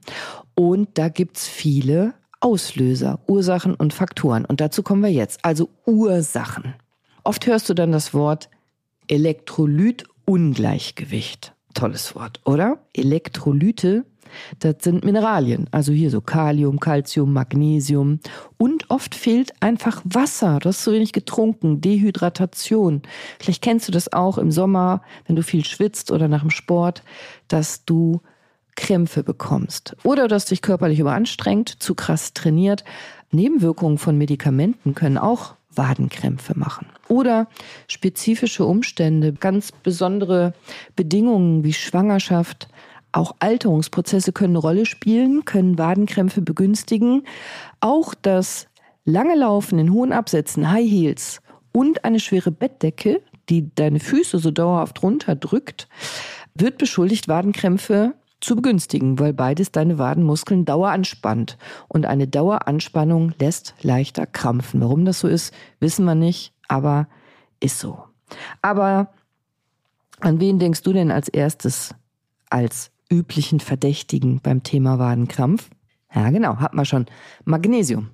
Und 0.54 0.90
da 0.94 1.08
gibt's 1.08 1.48
viele 1.48 2.14
Auslöser, 2.44 3.18
Ursachen 3.26 3.74
und 3.74 3.92
Faktoren. 3.94 4.44
Und 4.44 4.60
dazu 4.60 4.82
kommen 4.82 5.02
wir 5.02 5.10
jetzt. 5.10 5.42
Also 5.42 5.70
Ursachen. 5.86 6.74
Oft 7.22 7.46
hörst 7.46 7.70
du 7.70 7.74
dann 7.74 7.90
das 7.90 8.12
Wort 8.12 8.50
Elektrolytungleichgewicht. 9.08 11.54
Tolles 11.72 12.14
Wort, 12.14 12.40
oder? 12.44 12.80
Elektrolyte 12.92 14.04
Das 14.58 14.74
sind 14.80 15.06
Mineralien, 15.06 15.68
also 15.70 15.92
hier 15.92 16.10
so 16.10 16.20
Kalium, 16.20 16.80
Calcium, 16.80 17.32
Magnesium. 17.32 18.20
Und 18.58 18.90
oft 18.90 19.14
fehlt 19.14 19.54
einfach 19.60 20.02
Wasser. 20.04 20.58
Du 20.58 20.68
hast 20.68 20.84
zu 20.84 20.92
wenig 20.92 21.14
getrunken, 21.14 21.80
Dehydratation. 21.80 23.00
Vielleicht 23.40 23.62
kennst 23.62 23.88
du 23.88 23.92
das 23.92 24.12
auch 24.12 24.36
im 24.36 24.50
Sommer, 24.50 25.00
wenn 25.26 25.36
du 25.36 25.42
viel 25.42 25.64
schwitzt 25.64 26.10
oder 26.10 26.28
nach 26.28 26.42
dem 26.42 26.50
Sport, 26.50 27.04
dass 27.48 27.86
du 27.86 28.20
Krämpfe 28.76 29.22
bekommst. 29.22 29.96
Oder 30.04 30.28
dass 30.28 30.46
dich 30.46 30.62
körperlich 30.62 30.98
überanstrengt, 30.98 31.68
zu 31.68 31.94
krass 31.94 32.32
trainiert. 32.32 32.84
Nebenwirkungen 33.30 33.98
von 33.98 34.16
Medikamenten 34.18 34.94
können 34.94 35.18
auch 35.18 35.54
Wadenkrämpfe 35.74 36.58
machen. 36.58 36.86
Oder 37.08 37.48
spezifische 37.88 38.64
Umstände, 38.64 39.32
ganz 39.32 39.72
besondere 39.72 40.54
Bedingungen 40.96 41.64
wie 41.64 41.72
Schwangerschaft, 41.72 42.68
auch 43.14 43.36
Alterungsprozesse 43.38 44.32
können 44.32 44.56
eine 44.56 44.58
Rolle 44.58 44.86
spielen, 44.86 45.44
können 45.44 45.78
Wadenkrämpfe 45.78 46.42
begünstigen. 46.42 47.22
Auch 47.78 48.12
das 48.14 48.66
lange 49.04 49.36
Laufen 49.36 49.78
in 49.78 49.92
hohen 49.92 50.12
Absätzen, 50.12 50.70
High 50.70 50.90
Heels 50.90 51.40
und 51.72 52.04
eine 52.04 52.18
schwere 52.18 52.50
Bettdecke, 52.50 53.22
die 53.48 53.72
deine 53.74 54.00
Füße 54.00 54.38
so 54.38 54.50
dauerhaft 54.50 55.02
runterdrückt, 55.02 55.88
wird 56.54 56.78
beschuldigt, 56.78 57.28
Wadenkrämpfe 57.28 58.14
zu 58.44 58.56
begünstigen, 58.56 59.18
weil 59.18 59.32
beides 59.32 59.72
deine 59.72 59.98
Wadenmuskeln 59.98 60.64
dauer 60.64 60.90
anspannt. 60.90 61.58
Und 61.88 62.06
eine 62.06 62.28
Daueranspannung 62.28 63.34
lässt 63.38 63.74
leichter 63.82 64.26
krampfen. 64.26 64.80
Warum 64.80 65.04
das 65.04 65.20
so 65.20 65.28
ist, 65.28 65.54
wissen 65.80 66.04
wir 66.04 66.14
nicht, 66.14 66.52
aber 66.68 67.08
ist 67.60 67.78
so. 67.78 68.04
Aber 68.62 69.12
an 70.20 70.40
wen 70.40 70.58
denkst 70.58 70.82
du 70.82 70.92
denn 70.92 71.10
als 71.10 71.28
erstes 71.28 71.94
als 72.50 72.90
üblichen 73.10 73.60
Verdächtigen 73.60 74.40
beim 74.40 74.62
Thema 74.62 74.98
Wadenkrampf? 74.98 75.70
Ja, 76.14 76.30
genau, 76.30 76.56
hat 76.58 76.74
man 76.74 76.84
schon. 76.84 77.06
Magnesium. 77.44 78.10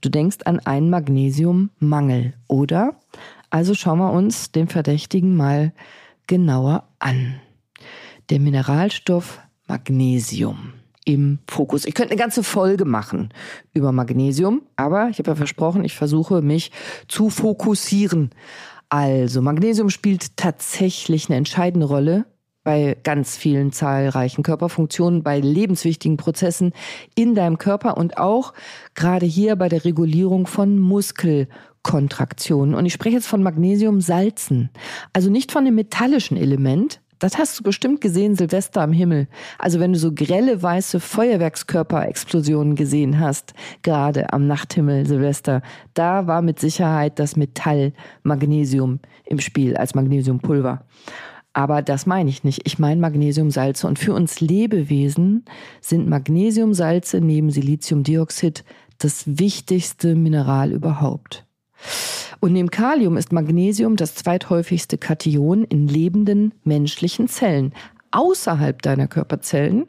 Du 0.00 0.08
denkst 0.08 0.38
an 0.44 0.60
einen 0.60 0.90
Magnesiummangel, 0.90 2.34
oder? 2.48 2.96
Also 3.50 3.74
schauen 3.74 3.98
wir 3.98 4.12
uns 4.12 4.52
den 4.52 4.68
Verdächtigen 4.68 5.36
mal 5.36 5.72
genauer 6.26 6.88
an. 6.98 7.40
Der 8.30 8.40
Mineralstoff 8.40 9.40
Magnesium 9.72 10.74
im 11.06 11.38
Fokus. 11.48 11.86
Ich 11.86 11.94
könnte 11.94 12.10
eine 12.10 12.20
ganze 12.20 12.42
Folge 12.42 12.84
machen 12.84 13.30
über 13.72 13.90
Magnesium, 13.90 14.60
aber 14.76 15.08
ich 15.08 15.18
habe 15.18 15.30
ja 15.30 15.34
versprochen, 15.34 15.82
ich 15.82 15.94
versuche 15.94 16.42
mich 16.42 16.70
zu 17.08 17.30
fokussieren. 17.30 18.32
Also, 18.90 19.40
Magnesium 19.40 19.88
spielt 19.88 20.36
tatsächlich 20.36 21.30
eine 21.30 21.38
entscheidende 21.38 21.86
Rolle 21.86 22.26
bei 22.64 22.98
ganz 23.02 23.38
vielen 23.38 23.72
zahlreichen 23.72 24.42
Körperfunktionen, 24.42 25.22
bei 25.22 25.40
lebenswichtigen 25.40 26.18
Prozessen 26.18 26.74
in 27.14 27.34
deinem 27.34 27.56
Körper 27.56 27.96
und 27.96 28.18
auch 28.18 28.52
gerade 28.94 29.24
hier 29.24 29.56
bei 29.56 29.70
der 29.70 29.86
Regulierung 29.86 30.46
von 30.46 30.78
Muskelkontraktionen. 30.78 32.74
Und 32.74 32.84
ich 32.84 32.92
spreche 32.92 33.16
jetzt 33.16 33.26
von 33.26 33.42
Magnesiumsalzen, 33.42 34.68
also 35.14 35.30
nicht 35.30 35.50
von 35.50 35.64
dem 35.64 35.76
metallischen 35.76 36.36
Element. 36.36 37.00
Das 37.22 37.38
hast 37.38 37.56
du 37.56 37.62
bestimmt 37.62 38.00
gesehen, 38.00 38.34
Silvester 38.34 38.80
am 38.80 38.92
Himmel. 38.92 39.28
Also 39.56 39.78
wenn 39.78 39.92
du 39.92 39.98
so 40.00 40.10
grelle 40.12 40.60
weiße 40.60 40.98
Feuerwerkskörperexplosionen 40.98 42.74
gesehen 42.74 43.20
hast, 43.20 43.54
gerade 43.82 44.32
am 44.32 44.48
Nachthimmel 44.48 45.06
Silvester, 45.06 45.62
da 45.94 46.26
war 46.26 46.42
mit 46.42 46.58
Sicherheit 46.58 47.20
das 47.20 47.36
Metall 47.36 47.92
Magnesium 48.24 48.98
im 49.24 49.38
Spiel 49.38 49.76
als 49.76 49.94
Magnesiumpulver. 49.94 50.84
Aber 51.52 51.80
das 51.80 52.06
meine 52.06 52.28
ich 52.28 52.42
nicht. 52.42 52.62
Ich 52.64 52.80
meine 52.80 53.00
Magnesiumsalze. 53.00 53.86
Und 53.86 54.00
für 54.00 54.14
uns 54.14 54.40
Lebewesen 54.40 55.44
sind 55.80 56.08
Magnesiumsalze 56.08 57.20
neben 57.20 57.50
Siliziumdioxid 57.50 58.64
das 58.98 59.38
wichtigste 59.38 60.16
Mineral 60.16 60.72
überhaupt. 60.72 61.46
Und 62.40 62.52
neben 62.52 62.70
Kalium 62.70 63.16
ist 63.16 63.32
Magnesium 63.32 63.96
das 63.96 64.14
zweithäufigste 64.14 64.98
Kation 64.98 65.64
in 65.64 65.86
lebenden 65.86 66.52
menschlichen 66.64 67.28
Zellen. 67.28 67.72
Außerhalb 68.10 68.82
deiner 68.82 69.08
Körperzellen 69.08 69.86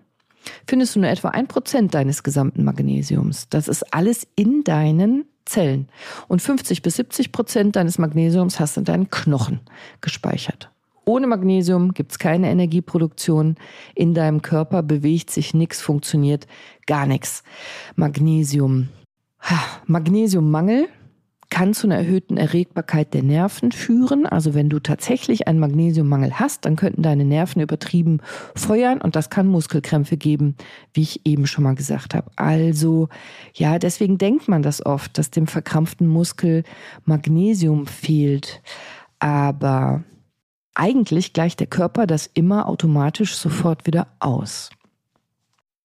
findest 0.68 0.96
du 0.96 1.00
nur 1.00 1.10
etwa 1.10 1.30
ein 1.30 1.48
Prozent 1.48 1.94
deines 1.94 2.24
gesamten 2.24 2.64
Magnesiums. 2.64 3.50
Das 3.50 3.68
ist 3.68 3.94
alles 3.94 4.28
in 4.36 4.64
deinen 4.64 5.26
Zellen. 5.46 5.88
Und 6.28 6.42
50 6.42 6.82
bis 6.82 6.96
70 6.96 7.32
Prozent 7.32 7.76
deines 7.76 7.98
Magnesiums 7.98 8.60
hast 8.60 8.78
du 8.78 8.82
in 8.82 8.86
deinen 8.86 9.10
Knochen 9.10 9.60
gespeichert. 10.02 10.70
Ohne 11.06 11.28
Magnesium 11.28 11.94
gibt's 11.94 12.18
keine 12.18 12.50
Energieproduktion. 12.50 13.56
In 13.94 14.14
deinem 14.14 14.42
Körper 14.42 14.84
bewegt 14.84 15.32
sich 15.32 15.54
nichts, 15.54 15.82
funktioniert 15.82 16.48
gar 16.88 17.06
nichts. 17.06 17.44
Magnesium. 17.96 18.90
Magnesiummangel 19.86 20.88
kann 21.54 21.76
zu 21.76 21.86
einer 21.86 21.98
erhöhten 21.98 22.36
Erregbarkeit 22.36 23.14
der 23.14 23.22
Nerven 23.22 23.72
führen. 23.72 24.26
Also 24.26 24.56
wenn 24.56 24.70
du 24.70 24.80
tatsächlich 24.80 25.48
einen 25.48 25.60
Magnesiummangel 25.60 26.40
hast, 26.40 26.66
dann 26.66 26.76
könnten 26.76 27.04
deine 27.04 27.26
Nerven 27.26 27.62
übertrieben 27.62 28.22
feuern 28.56 29.00
und 29.00 29.16
das 29.16 29.30
kann 29.30 29.46
Muskelkrämpfe 29.46 30.18
geben, 30.18 30.56
wie 30.96 31.04
ich 31.04 31.28
eben 31.28 31.46
schon 31.46 31.64
mal 31.64 31.76
gesagt 31.76 32.16
habe. 32.16 32.32
Also 32.38 33.08
ja, 33.54 33.78
deswegen 33.78 34.18
denkt 34.18 34.48
man 34.48 34.64
das 34.64 34.84
oft, 34.84 35.16
dass 35.20 35.30
dem 35.30 35.46
verkrampften 35.46 36.08
Muskel 36.08 36.64
Magnesium 37.06 37.86
fehlt. 37.86 38.64
Aber 39.20 40.04
eigentlich 40.74 41.34
gleicht 41.34 41.60
der 41.60 41.68
Körper 41.68 42.08
das 42.08 42.26
immer 42.34 42.68
automatisch 42.68 43.36
sofort 43.36 43.86
wieder 43.86 44.08
aus. 44.18 44.72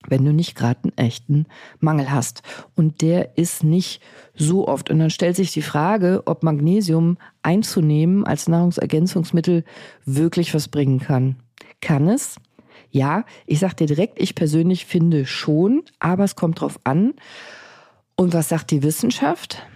Wenn 0.07 0.25
du 0.25 0.33
nicht 0.33 0.55
gerade 0.55 0.81
einen 0.85 0.97
echten 0.97 1.47
Mangel 1.81 2.11
hast. 2.11 2.43
Und 2.76 3.02
der 3.02 3.37
ist 3.37 3.64
nicht 3.64 4.00
so 4.35 4.69
oft. 4.69 4.90
Und 4.90 5.00
dann 5.00 5.11
stellt 5.11 5.37
sich 5.37 5.52
die 5.52 5.62
Frage, 5.62 6.23
ob 6.26 6.45
Magnesium 6.45 7.19
einzunehmen 7.43 8.25
als 8.25 8.49
Nahrungsergänzungsmittel 8.49 9.64
wirklich 10.05 10.55
was 10.55 10.69
bringen 10.69 11.00
kann. 11.00 11.37
Kann 11.81 12.09
es? 12.09 12.37
Ja, 12.90 13.25
ich 13.47 13.59
sag 13.59 13.75
dir 13.76 13.87
direkt, 13.87 14.21
ich 14.21 14.35
persönlich 14.35 14.87
finde 14.87 15.26
schon, 15.26 15.83
aber 15.99 16.25
es 16.25 16.37
kommt 16.37 16.61
drauf 16.61 16.78
an. 16.85 17.14
Und 18.17 18.35
was 18.35 18.49
sagt 18.49 18.71
die 18.71 18.83
Wissenschaft? 18.83 19.67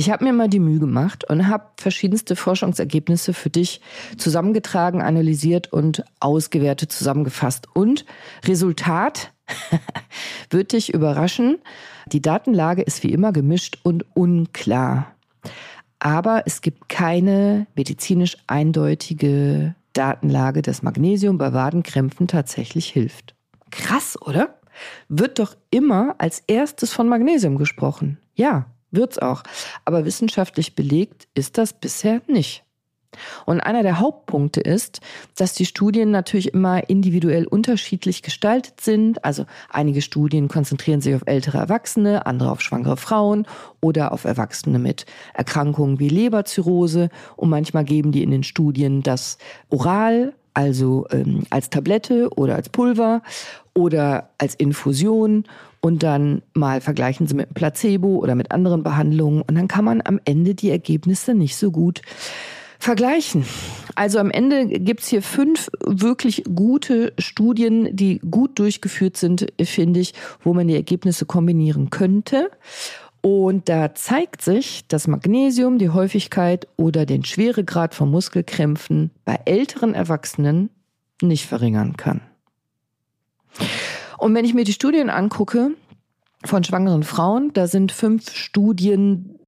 Ich 0.00 0.08
habe 0.08 0.24
mir 0.24 0.32
mal 0.32 0.48
die 0.48 0.60
Mühe 0.60 0.78
gemacht 0.78 1.28
und 1.28 1.48
habe 1.48 1.66
verschiedenste 1.76 2.34
Forschungsergebnisse 2.34 3.34
für 3.34 3.50
dich 3.50 3.82
zusammengetragen, 4.16 5.02
analysiert 5.02 5.74
und 5.74 6.04
ausgewertet 6.20 6.90
zusammengefasst. 6.90 7.66
Und 7.74 8.06
Resultat 8.46 9.34
wird 10.48 10.72
dich 10.72 10.94
überraschen. 10.94 11.58
Die 12.06 12.22
Datenlage 12.22 12.80
ist 12.80 13.02
wie 13.02 13.12
immer 13.12 13.30
gemischt 13.30 13.78
und 13.82 14.06
unklar. 14.16 15.14
Aber 15.98 16.44
es 16.46 16.62
gibt 16.62 16.88
keine 16.88 17.66
medizinisch 17.74 18.38
eindeutige 18.46 19.74
Datenlage, 19.92 20.62
dass 20.62 20.82
Magnesium 20.82 21.36
bei 21.36 21.52
Wadenkrämpfen 21.52 22.26
tatsächlich 22.26 22.88
hilft. 22.88 23.34
Krass, 23.70 24.16
oder? 24.22 24.60
Wird 25.10 25.38
doch 25.40 25.58
immer 25.70 26.14
als 26.16 26.42
erstes 26.46 26.90
von 26.90 27.06
Magnesium 27.06 27.58
gesprochen. 27.58 28.16
Ja, 28.34 28.64
Wird's 28.90 29.18
auch. 29.18 29.42
Aber 29.84 30.04
wissenschaftlich 30.04 30.74
belegt 30.74 31.28
ist 31.34 31.58
das 31.58 31.72
bisher 31.72 32.22
nicht. 32.26 32.64
Und 33.44 33.60
einer 33.60 33.82
der 33.82 33.98
Hauptpunkte 33.98 34.60
ist, 34.60 35.00
dass 35.36 35.54
die 35.54 35.66
Studien 35.66 36.10
natürlich 36.10 36.54
immer 36.54 36.88
individuell 36.88 37.46
unterschiedlich 37.46 38.22
gestaltet 38.22 38.80
sind. 38.80 39.24
Also 39.24 39.46
einige 39.68 40.02
Studien 40.02 40.48
konzentrieren 40.48 41.00
sich 41.00 41.14
auf 41.14 41.22
ältere 41.26 41.58
Erwachsene, 41.58 42.26
andere 42.26 42.50
auf 42.50 42.60
schwangere 42.60 42.96
Frauen 42.96 43.46
oder 43.80 44.12
auf 44.12 44.24
Erwachsene 44.24 44.78
mit 44.78 45.06
Erkrankungen 45.34 45.98
wie 45.98 46.08
Leberzirrhose. 46.08 47.08
Und 47.36 47.50
manchmal 47.50 47.84
geben 47.84 48.12
die 48.12 48.22
in 48.22 48.30
den 48.30 48.44
Studien 48.44 49.02
das 49.02 49.38
oral, 49.70 50.34
also 50.54 51.06
ähm, 51.10 51.44
als 51.50 51.70
Tablette 51.70 52.28
oder 52.36 52.56
als 52.56 52.68
Pulver 52.68 53.22
oder 53.80 54.30
als 54.38 54.54
Infusion 54.54 55.44
und 55.80 56.02
dann 56.02 56.42
mal 56.54 56.80
vergleichen 56.80 57.26
sie 57.26 57.34
mit 57.34 57.46
einem 57.46 57.54
Placebo 57.54 58.16
oder 58.16 58.34
mit 58.34 58.50
anderen 58.50 58.82
Behandlungen 58.82 59.42
und 59.42 59.54
dann 59.54 59.68
kann 59.68 59.84
man 59.84 60.02
am 60.04 60.20
Ende 60.24 60.54
die 60.54 60.70
Ergebnisse 60.70 61.34
nicht 61.34 61.56
so 61.56 61.70
gut 61.70 62.02
vergleichen. 62.78 63.44
Also 63.94 64.18
am 64.18 64.30
Ende 64.30 64.66
gibt's 64.66 65.08
hier 65.08 65.22
fünf 65.22 65.68
wirklich 65.86 66.44
gute 66.54 67.12
Studien, 67.18 67.94
die 67.94 68.18
gut 68.18 68.58
durchgeführt 68.58 69.16
sind, 69.16 69.46
finde 69.62 70.00
ich, 70.00 70.14
wo 70.42 70.54
man 70.54 70.66
die 70.66 70.74
Ergebnisse 70.74 71.26
kombinieren 71.26 71.90
könnte. 71.90 72.50
Und 73.20 73.68
da 73.68 73.94
zeigt 73.94 74.40
sich, 74.40 74.88
dass 74.88 75.06
Magnesium 75.06 75.76
die 75.76 75.90
Häufigkeit 75.90 76.66
oder 76.76 77.04
den 77.04 77.22
Schweregrad 77.22 77.94
von 77.94 78.10
Muskelkrämpfen 78.10 79.10
bei 79.26 79.38
älteren 79.44 79.92
Erwachsenen 79.92 80.70
nicht 81.20 81.46
verringern 81.46 81.98
kann. 81.98 82.22
Und 84.20 84.34
wenn 84.34 84.44
ich 84.44 84.54
mir 84.54 84.64
die 84.64 84.72
Studien 84.72 85.10
angucke 85.10 85.70
von 86.44 86.62
schwangeren 86.62 87.02
Frauen, 87.02 87.52
da 87.52 87.66
sind 87.66 87.90
fünf 87.90 88.30
Studien 88.32 89.40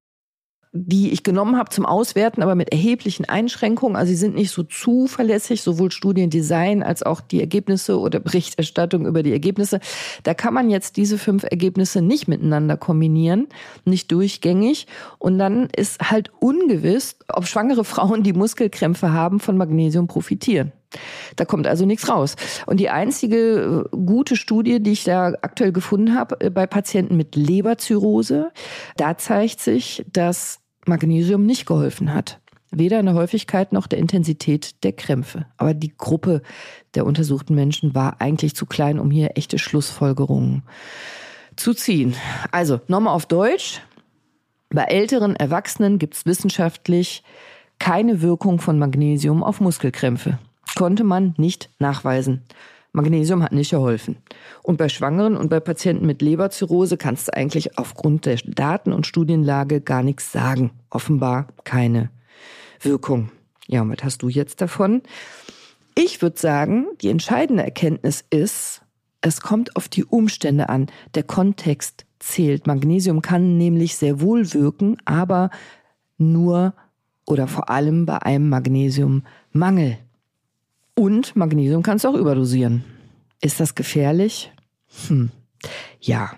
die 0.75 1.13
ich 1.13 1.23
genommen 1.23 1.59
habe 1.59 1.69
zum 1.69 1.85
Auswerten, 1.85 2.43
aber 2.43 2.55
mit 2.55 2.73
erheblichen 2.73 3.27
Einschränkungen. 3.27 3.95
Also 3.95 4.09
sie 4.09 4.17
sind 4.17 4.35
nicht 4.35 4.51
so 4.51 4.63
zuverlässig, 4.63 5.61
sowohl 5.61 5.91
Studiendesign 5.91 6.83
als 6.83 7.03
auch 7.03 7.21
die 7.21 7.41
Ergebnisse 7.41 8.01
oder 8.01 8.21
Berichterstattung 8.21 9.07
über 9.07 9.23
die 9.23 9.33
Ergebnisse. 9.33 9.81
Da 10.23 10.33
kann 10.33 10.55
man 10.55 10.71
jetzt 10.71 10.97
diese 10.97 11.19
fünf 11.19 11.43
Ergebnisse 11.43 12.01
nicht 12.01 12.27
miteinander 12.27 12.79
kombinieren, 12.79 13.49
nicht 13.85 14.11
durchgängig. 14.11 14.87
Und 15.19 15.39
dann 15.39 15.69
ist 15.77 16.11
halt 16.11 16.33
ungewiss, 16.41 17.17
ob 17.29 17.47
schwangere 17.47 17.85
Frauen, 17.85 18.23
die 18.23 18.33
Muskelkrämpfe 18.33 19.13
haben, 19.13 19.41
von 19.41 19.59
Magnesium 19.59 20.07
profitieren. 20.07 20.73
Da 21.37 21.45
kommt 21.45 21.67
also 21.67 21.87
nichts 21.87 22.09
raus. 22.09 22.37
Und 22.67 22.79
die 22.81 22.91
einzige 22.91 23.89
äh, 23.93 23.97
gute 23.97 24.37
Studie, 24.37 24.83
die 24.83 24.93
ich 24.93 25.05
da 25.05 25.33
aktuell 25.43 25.73
gefunden 25.73 26.15
habe, 26.15 26.41
äh, 26.41 26.51
bei 26.51 26.67
Patienten 26.67 27.17
mit 27.17 27.37
Leberzirrhose, 27.37 28.51
da 28.97 29.17
zeigt 29.19 29.61
sich, 29.61 30.05
dass 30.13 30.61
Magnesium 30.87 31.47
nicht 31.47 31.67
geholfen 31.67 32.13
hat. 32.13 32.41
Weder 32.71 32.99
in 33.01 33.07
der 33.07 33.15
Häufigkeit 33.15 33.73
noch 33.73 33.87
der 33.87 33.99
Intensität 33.99 34.83
der 34.83 34.93
Krämpfe. 34.93 35.47
Aber 35.59 35.75
die 35.75 35.95
Gruppe 35.97 36.41
der 36.95 37.05
untersuchten 37.05 37.55
Menschen 37.55 37.95
war 37.95 38.21
eigentlich 38.21 38.57
zu 38.57 38.65
klein, 38.65 38.99
um 38.99 39.11
hier 39.11 39.37
echte 39.37 39.59
Schlussfolgerungen 39.59 40.63
zu 41.55 41.75
ziehen. 41.75 42.15
Also 42.51 42.81
nochmal 42.89 43.15
auf 43.15 43.27
Deutsch. 43.27 43.83
Bei 44.71 44.85
älteren 44.85 45.37
Erwachsenen 45.37 45.99
gibt 45.99 46.15
es 46.15 46.25
wissenschaftlich 46.25 47.23
keine 47.79 48.23
Wirkung 48.23 48.59
von 48.59 48.79
Magnesium 48.79 49.45
auf 49.45 49.61
Muskelkrämpfe 49.61 50.39
konnte 50.75 51.05
man 51.05 51.35
nicht 51.37 51.71
nachweisen. 51.79 52.43
Magnesium 52.93 53.43
hat 53.43 53.53
nicht 53.53 53.71
geholfen. 53.71 54.19
Und 54.63 54.77
bei 54.77 54.89
Schwangeren 54.89 55.37
und 55.37 55.49
bei 55.49 55.61
Patienten 55.61 56.05
mit 56.05 56.21
Leberzirrhose 56.21 56.99
kannst 56.99 57.29
du 57.29 57.35
eigentlich 57.35 57.79
aufgrund 57.79 58.27
der 58.27 58.37
Daten- 58.45 58.93
und 58.93 59.07
Studienlage 59.07 59.81
gar 59.81 60.03
nichts 60.03 60.31
sagen. 60.31 60.73
Offenbar 60.91 61.49
keine 61.65 62.11
Wirkung. 62.81 63.31
Ja, 63.67 63.81
und 63.81 63.91
was 63.91 64.05
hast 64.05 64.23
du 64.23 64.29
jetzt 64.29 64.61
davon? 64.61 65.03
Ich 65.95 66.21
würde 66.21 66.39
sagen, 66.39 66.87
die 67.01 67.09
entscheidende 67.09 67.63
Erkenntnis 67.63 68.25
ist, 68.29 68.83
es 69.23 69.41
kommt 69.41 69.77
auf 69.77 69.89
die 69.89 70.05
Umstände 70.05 70.69
an. 70.69 70.89
Der 71.15 71.23
Kontext 71.23 72.05
zählt. 72.19 72.67
Magnesium 72.67 73.23
kann 73.23 73.57
nämlich 73.57 73.97
sehr 73.97 74.21
wohl 74.21 74.53
wirken, 74.53 74.97
aber 75.05 75.51
nur 76.19 76.75
oder 77.27 77.47
vor 77.47 77.71
allem 77.71 78.05
bei 78.05 78.21
einem 78.21 78.49
Magnesiummangel. 78.49 79.99
Und 80.95 81.37
Magnesium 81.37 81.83
kannst 81.83 82.05
du 82.05 82.09
auch 82.09 82.15
überdosieren. 82.15 82.85
Ist 83.41 83.61
das 83.61 83.75
gefährlich? 83.75 84.53
Hm. 85.09 85.31
Ja. 86.01 86.33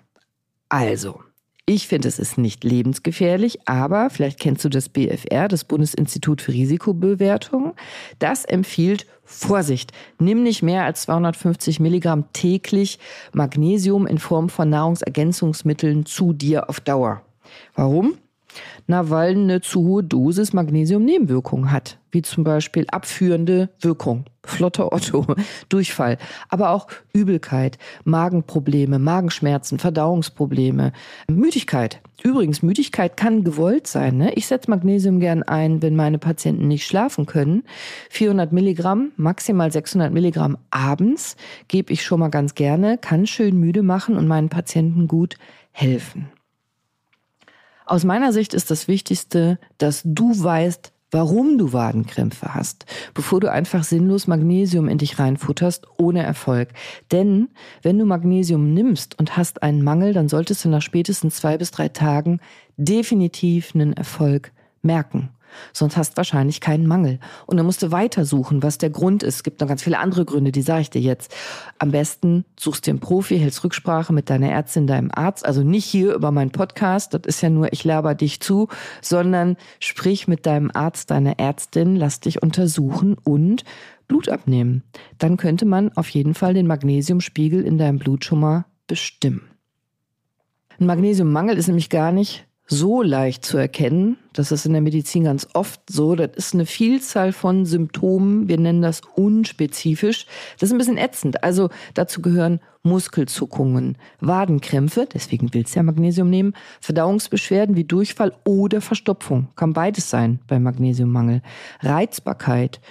Also, 0.69 1.21
ich 1.67 1.89
finde, 1.89 2.09
es 2.09 2.19
ist 2.19 2.37
nicht 2.37 2.63
lebensgefährlich, 2.63 3.67
aber 3.67 4.11
vielleicht 4.11 4.39
kennst 4.39 4.65
du 4.65 4.69
das 4.69 4.91
BFR, 4.91 5.49
das 5.49 5.65
Bundesinstitut 5.65 6.43
für 6.43 6.53
Risikobewertung. 6.53 7.75
Das 8.19 8.45
empfiehlt 8.45 9.07
Vorsicht. 9.25 9.93
Nimm 10.19 10.43
nicht 10.43 10.63
mehr 10.63 10.85
als 10.85 11.03
250 11.03 11.81
Milligramm 11.81 12.31
täglich 12.35 12.99
Magnesium 13.33 14.07
in 14.07 14.19
Form 14.19 14.51
von 14.51 14.69
Nahrungsergänzungsmitteln 14.69 16.05
zu 16.05 16.35
dir 16.35 16.69
auf 16.69 16.81
Dauer. 16.81 17.23
Warum? 17.75 18.19
Na, 18.87 19.11
weil 19.11 19.37
eine 19.37 19.61
zu 19.61 19.83
hohe 19.83 20.03
Dosis 20.03 20.53
Magnesium 20.53 21.05
Nebenwirkungen 21.05 21.71
hat, 21.71 21.99
wie 22.11 22.23
zum 22.23 22.45
Beispiel 22.45 22.87
abführende 22.91 23.71
Wirkung, 23.81 24.25
flotter 24.45 24.93
Otto, 24.93 25.27
Durchfall, 25.69 26.19
aber 26.49 26.71
auch 26.71 26.87
Übelkeit, 27.13 27.79
Magenprobleme, 28.05 28.99
Magenschmerzen, 28.99 29.79
Verdauungsprobleme, 29.79 30.93
Müdigkeit. 31.29 32.01
Übrigens, 32.23 32.63
Müdigkeit 32.63 33.17
kann 33.17 33.45
gewollt 33.45 33.87
sein. 33.87 34.17
Ne? 34.17 34.33
Ich 34.35 34.47
setze 34.47 34.71
Magnesium 34.71 35.21
gern 35.21 35.43
ein, 35.43 35.83
wenn 35.83 35.95
meine 35.95 36.19
Patienten 36.19 36.69
nicht 36.69 36.87
schlafen 36.87 37.27
können. 37.27 37.65
400 38.11 38.53
Milligramm, 38.53 39.13
maximal 39.17 39.71
600 39.71 40.13
Milligramm 40.13 40.57
abends 40.71 41.37
gebe 41.69 41.93
ich 41.93 42.03
schon 42.03 42.21
mal 42.21 42.29
ganz 42.29 42.55
gerne, 42.55 42.97
kann 42.97 43.27
schön 43.27 43.59
müde 43.59 43.83
machen 43.83 44.17
und 44.17 44.27
meinen 44.27 44.49
Patienten 44.49 45.07
gut 45.07 45.37
helfen. 45.73 46.29
Aus 47.87 48.05
meiner 48.05 48.33
Sicht 48.33 48.55
ist 48.55 48.71
das 48.71 48.89
Wichtigste, 48.89 49.59
dass 49.77 50.01
du 50.05 50.43
weißt, 50.43 50.93
warum 51.11 51.59
du 51.59 51.73
Wadenkrämpfe 51.73 52.55
hast, 52.55 52.87
bevor 53.13 53.41
du 53.41 53.51
einfach 53.51 53.85
sinnlos 53.85 54.27
Magnesium 54.27 54.89
in 54.89 54.99
dich 54.99 55.19
reinfutterst 55.19 55.87
ohne 55.99 56.23
Erfolg. 56.23 56.71
Denn 57.13 57.51
wenn 57.83 57.99
du 57.99 58.07
Magnesium 58.07 58.73
nimmst 58.73 59.19
und 59.19 59.37
hast 59.37 59.63
einen 59.63 59.83
Mangel, 59.83 60.13
dann 60.13 60.29
solltest 60.29 60.65
du 60.65 60.71
nach 60.71 60.83
spätestens 60.83 61.37
zwei 61.37 61.59
bis 61.59 61.71
drei 61.71 61.89
Tagen 61.89 62.41
definitiv 62.77 63.75
einen 63.75 63.93
Erfolg 63.93 64.53
merken. 64.83 65.29
Sonst 65.73 65.97
hast 65.97 66.17
wahrscheinlich 66.17 66.61
keinen 66.61 66.87
Mangel. 66.87 67.19
Und 67.47 67.57
dann 67.57 67.67
musst 67.67 67.83
du 67.83 67.91
weitersuchen, 67.93 68.63
was 68.63 68.79
der 68.79 68.91
Grund 68.91 69.23
ist. 69.23 69.37
Es 69.37 69.43
gibt 69.43 69.61
noch 69.61 69.69
ganz 69.69 69.83
viele 69.83 69.99
andere 69.99 70.25
Gründe, 70.25 70.53
die 70.53 70.63
sage 70.63 70.83
ich 70.83 70.91
dir 70.91 71.01
jetzt. 71.01 71.35
Am 71.79 71.91
besten 71.91 72.45
suchst 72.59 72.87
dir 72.87 72.93
einen 72.93 73.01
Profi, 73.01 73.39
hältst 73.39 73.65
Rücksprache 73.65 74.13
mit 74.13 74.31
deiner 74.31 74.51
Ärztin, 74.51 74.87
deinem 74.87 75.11
Arzt. 75.13 75.45
Also 75.45 75.63
nicht 75.63 75.85
hier 75.85 76.15
über 76.15 76.31
meinen 76.31 76.51
Podcast, 76.51 77.15
das 77.15 77.23
ist 77.25 77.41
ja 77.41 77.51
nur, 77.51 77.73
ich 77.73 77.85
laber 77.85 78.15
dich 78.15 78.41
zu, 78.41 78.69
sondern 79.01 79.57
sprich 79.81 80.29
mit 80.29 80.47
deinem 80.47 80.71
Arzt, 80.73 81.11
deiner 81.11 81.39
Ärztin, 81.39 81.97
lass 81.97 82.21
dich 82.21 82.43
untersuchen 82.43 83.17
und 83.23 83.65
Blut 84.07 84.29
abnehmen. 84.29 84.83
Dann 85.19 85.37
könnte 85.37 85.65
man 85.65 85.93
auf 85.97 86.09
jeden 86.11 86.35
Fall 86.35 86.55
den 86.55 86.67
Magnesiumspiegel 86.67 87.65
in 87.65 87.79
deinem 87.79 87.99
Blut 87.99 88.25
schon 88.25 88.41
mal 88.41 88.67
bestimmen. 88.87 89.43
Ein 90.79 90.87
Magnesiummangel 90.87 91.57
ist 91.57 91.69
nämlich 91.69 91.89
gar 91.89 92.13
nicht 92.13 92.47
so 92.67 93.03
leicht 93.03 93.45
zu 93.45 93.57
erkennen. 93.57 94.17
Das 94.35 94.53
ist 94.53 94.67
in 94.67 94.73
der 94.73 94.83
Medizin 94.83 95.25
ganz 95.25 95.49
oft 95.55 95.81
so. 95.89 96.15
Das 96.15 96.31
ist 96.37 96.55
eine 96.55 96.67
Vielzahl 96.67 97.33
von 97.33 97.65
Symptomen. 97.65 98.49
Wir 98.49 98.59
nennen 98.59 98.83
das 98.83 99.01
unspezifisch. 99.15 100.27
Das 100.59 100.69
ist 100.69 100.73
ein 100.73 100.79
bisschen 100.79 100.99
ätzend. 100.99 101.43
Also 101.43 101.71
dazu 101.95 102.21
gehören 102.21 102.61
Muskelzuckungen, 102.87 103.97
Wadenkrämpfe, 104.21 105.09
deswegen 105.13 105.55
willst 105.55 105.75
du 105.75 105.79
ja 105.79 105.83
Magnesium 105.83 106.29
nehmen, 106.29 106.53
Verdauungsbeschwerden 106.83 107.77
wie 107.77 107.85
Durchfall 107.85 108.35
oder 108.45 108.83
Verstopfung. 108.83 109.49
Kann 109.57 109.73
beides 109.73 110.11
sein 110.11 110.39
beim 110.47 110.65
Magnesiummangel. 110.65 111.41
Reizbarkeit, 111.81 112.83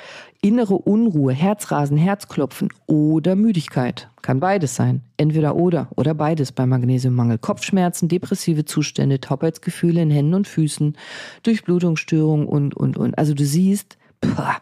innere 0.41 0.73
Unruhe, 0.73 1.31
Herzrasen, 1.31 1.97
Herzklopfen 1.97 2.69
oder 2.87 3.35
Müdigkeit. 3.35 4.09
Kann 4.23 4.39
beides 4.39 4.75
sein. 4.75 5.01
Entweder 5.17 5.55
oder 5.55 5.89
oder 5.95 6.13
beides 6.15 6.51
beim 6.51 6.69
Magnesiummangel. 6.69 7.37
Kopfschmerzen, 7.37 8.07
depressive 8.07 8.65
Zustände, 8.65 9.21
Taubheitsgefühle 9.21 10.01
in 10.01 10.09
Händen 10.09 10.33
und 10.33 10.47
Füßen, 10.47 10.97
Durchblutungsstörungen 11.43 12.47
und, 12.47 12.75
und, 12.75 12.97
und. 12.97 13.17
Also 13.17 13.33
du 13.33 13.45
siehst, 13.45 13.97
pah, 14.21 14.57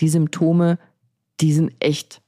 die 0.00 0.08
Symptome, 0.08 0.78
die 1.40 1.52
sind 1.52 1.72
echt 1.80 2.22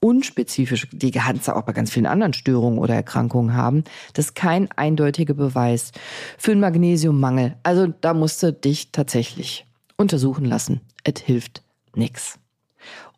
unspezifisch. 0.00 0.88
Die 0.90 1.12
kannst 1.12 1.46
du 1.46 1.56
auch 1.56 1.62
bei 1.62 1.72
ganz 1.72 1.92
vielen 1.92 2.06
anderen 2.06 2.32
Störungen 2.32 2.78
oder 2.78 2.94
Erkrankungen 2.94 3.54
haben. 3.54 3.84
Das 4.14 4.26
ist 4.26 4.34
kein 4.34 4.70
eindeutiger 4.72 5.34
Beweis 5.34 5.92
für 6.38 6.52
einen 6.52 6.60
Magnesiummangel. 6.60 7.56
Also 7.62 7.86
da 7.86 8.12
musst 8.12 8.42
du 8.42 8.52
dich 8.52 8.90
tatsächlich 8.90 9.64
untersuchen 9.96 10.44
lassen. 10.44 10.80
Es 11.04 11.20
hilft 11.22 11.62
nix. 11.94 12.38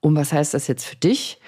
Und 0.00 0.14
was 0.14 0.32
heißt 0.32 0.52
das 0.52 0.66
jetzt 0.66 0.84
für 0.84 0.96
dich? 0.96 1.40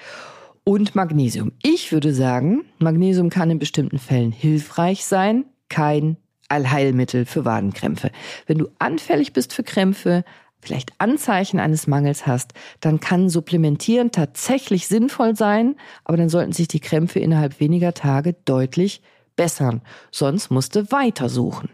Und 0.63 0.95
Magnesium. 0.95 1.51
Ich 1.61 1.91
würde 1.91 2.13
sagen, 2.13 2.65
Magnesium 2.79 3.29
kann 3.29 3.51
in 3.51 3.59
bestimmten 3.59 3.99
Fällen 3.99 4.31
hilfreich 4.31 5.05
sein, 5.05 5.45
kein 5.69 6.17
Allheilmittel 6.49 7.25
für 7.25 7.45
Wadenkrämpfe. 7.45 8.11
Wenn 8.45 8.57
du 8.57 8.67
anfällig 8.79 9.33
bist 9.33 9.53
für 9.53 9.63
Krämpfe, 9.63 10.23
vielleicht 10.59 10.93
Anzeichen 10.97 11.59
eines 11.59 11.87
Mangels 11.87 12.25
hast, 12.25 12.53
dann 12.79 12.99
kann 12.99 13.29
Supplementieren 13.29 14.11
tatsächlich 14.11 14.87
sinnvoll 14.87 15.35
sein, 15.35 15.75
aber 16.03 16.17
dann 16.17 16.29
sollten 16.29 16.51
sich 16.51 16.67
die 16.67 16.79
Krämpfe 16.79 17.19
innerhalb 17.19 17.59
weniger 17.59 17.93
Tage 17.93 18.35
deutlich 18.45 19.01
bessern. 19.35 19.81
Sonst 20.11 20.49
musst 20.49 20.75
du 20.75 20.91
weitersuchen. 20.91 21.69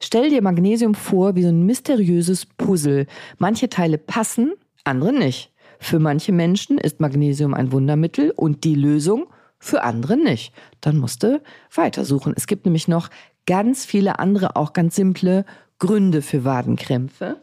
Stell 0.00 0.30
dir 0.30 0.42
Magnesium 0.42 0.94
vor 0.94 1.34
wie 1.34 1.42
so 1.42 1.48
ein 1.48 1.64
mysteriöses 1.64 2.46
Puzzle. 2.46 3.06
Manche 3.38 3.68
Teile 3.68 3.98
passen, 3.98 4.52
andere 4.84 5.12
nicht. 5.12 5.52
Für 5.80 5.98
manche 5.98 6.32
Menschen 6.32 6.78
ist 6.78 7.00
Magnesium 7.00 7.54
ein 7.54 7.72
Wundermittel 7.72 8.32
und 8.32 8.64
die 8.64 8.74
Lösung, 8.74 9.26
für 9.60 9.82
andere 9.82 10.16
nicht. 10.16 10.52
Dann 10.80 10.98
musst 10.98 11.22
du 11.22 11.40
weitersuchen. 11.74 12.32
Es 12.36 12.46
gibt 12.46 12.64
nämlich 12.64 12.86
noch 12.86 13.10
ganz 13.48 13.86
viele 13.86 14.18
andere, 14.18 14.56
auch 14.56 14.74
ganz 14.74 14.94
simple 14.94 15.46
Gründe 15.78 16.20
für 16.20 16.44
Wadenkrämpfe. 16.44 17.42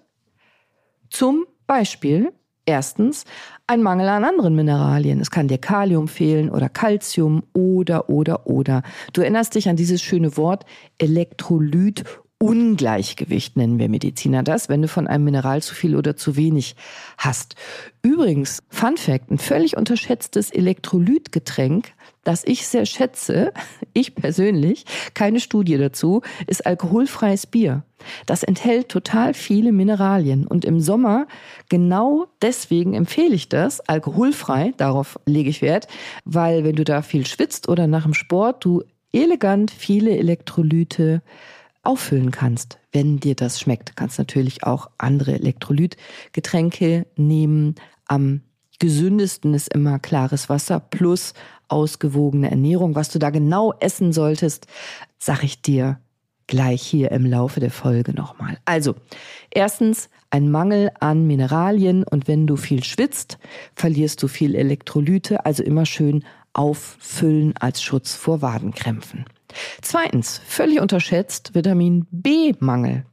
Zum 1.10 1.46
Beispiel 1.65 2.32
Erstens 2.68 3.26
ein 3.68 3.84
Mangel 3.84 4.10
an 4.10 4.24
anderen 4.24 4.56
Mineralien. 4.56 5.22
Es 5.22 5.30
kann 5.30 5.48
dir 5.48 5.60
Kalium 5.60 6.08
fehlen 6.08 6.50
oder 6.50 6.68
Calcium 6.68 7.44
oder, 7.54 8.10
oder, 8.10 8.48
oder. 8.48 8.82
Du 9.13 9.22
erinnerst 9.22 9.54
dich 9.54 9.70
an 9.70 9.76
dieses 9.76 10.02
schöne 10.02 10.36
Wort 10.36 10.65
Elektrolyt 10.98 12.04
Ungleichgewicht 12.38 13.56
nennen 13.56 13.80
wir 13.80 13.88
Mediziner 13.88 14.44
das, 14.44 14.68
wenn 14.68 14.82
du 14.82 14.89
von 14.89 15.08
einem 15.08 15.24
Mineral 15.24 15.62
zu 15.62 15.74
viel 15.74 15.96
oder 15.96 16.18
zu 16.18 16.36
wenig 16.36 16.76
hast. 17.18 17.56
Übrigens, 18.02 18.62
Fun 18.70 18.98
Fact, 18.98 19.32
ein 19.32 19.38
völlig 19.38 19.78
unterschätztes 19.78 20.52
Elektrolytgetränk, 20.52 21.94
das 22.26 22.44
ich 22.46 22.68
sehr 22.68 22.86
schätze, 22.86 23.54
ich 23.94 24.16
persönlich, 24.16 24.86
keine 25.14 25.40
Studie 25.40 25.78
dazu, 25.78 26.22
ist 26.48 26.66
alkoholfreies 26.66 27.48
Bier. 27.48 27.84
Das 28.26 28.44
enthält 28.44 28.90
total 28.90 29.34
viele 29.34 29.72
Mineralien 29.72 30.46
und 30.46 30.66
im 30.66 30.82
Sommer 30.82 31.28
genau 31.70 32.28
deswegen 32.42 32.94
empfehle 32.94 33.34
ich 33.34 33.48
das, 33.48 33.80
alkoholfrei, 33.80 34.74
darauf 34.76 35.18
lege 35.26 35.50
ich 35.50 35.62
Wert, 35.62 35.88
weil 36.26 36.66
wenn 36.66 36.76
du 36.76 36.84
da 36.84 37.02
viel 37.02 37.26
schwitzt 37.26 37.70
oder 37.70 37.88
nach 37.88 38.04
dem 38.04 38.14
Sport, 38.14 38.66
du 38.66 38.84
elegant 39.14 39.72
viele 39.72 40.18
Elektrolyte 40.18 41.22
auffüllen 41.84 42.32
kannst, 42.32 42.80
wenn 42.92 43.20
dir 43.20 43.36
das 43.36 43.60
schmeckt. 43.60 43.90
Du 43.90 43.94
kannst 43.96 44.18
natürlich 44.18 44.64
auch 44.64 44.90
andere 44.98 45.34
Elektrolytgetränke 45.34 47.06
nehmen. 47.16 47.76
Am 48.08 48.42
gesündesten 48.80 49.54
ist 49.54 49.74
immer 49.74 50.00
klares 50.00 50.50
Wasser 50.50 50.80
plus 50.80 51.34
ausgewogene 51.67 52.49
Ernährung. 52.49 52.95
Was 52.95 53.10
du 53.10 53.19
da 53.19 53.30
genau 53.30 53.73
essen 53.80 54.13
solltest, 54.13 54.67
sag 55.17 55.43
ich 55.43 55.62
dir 55.62 55.99
gleich 56.47 56.82
hier 56.82 57.12
im 57.12 57.25
Laufe 57.25 57.60
der 57.60 57.71
Folge 57.71 58.13
nochmal. 58.13 58.58
Also, 58.65 58.95
erstens 59.49 60.10
ein 60.30 60.51
Mangel 60.51 60.91
an 60.99 61.25
Mineralien 61.25 62.04
und 62.04 62.28
wenn 62.28 62.45
du 62.45 62.56
viel 62.56 62.84
schwitzt, 62.84 63.38
verlierst 63.75 64.21
du 64.21 64.28
viel 64.28 64.56
Elektrolyte, 64.56 65.45
also 65.45 65.63
immer 65.63 65.86
schön 65.86 66.23
auffüllen 66.54 67.54
als 67.60 67.82
Schutz 67.82 68.13
vor 68.13 68.41
Wadenkrämpfen. 68.41 69.25
Zweitens, 69.82 70.41
völlig 70.45 70.82
unterschätzt, 70.82 71.56
Vitamin 71.56 72.06
B-Mangel. 72.12 73.06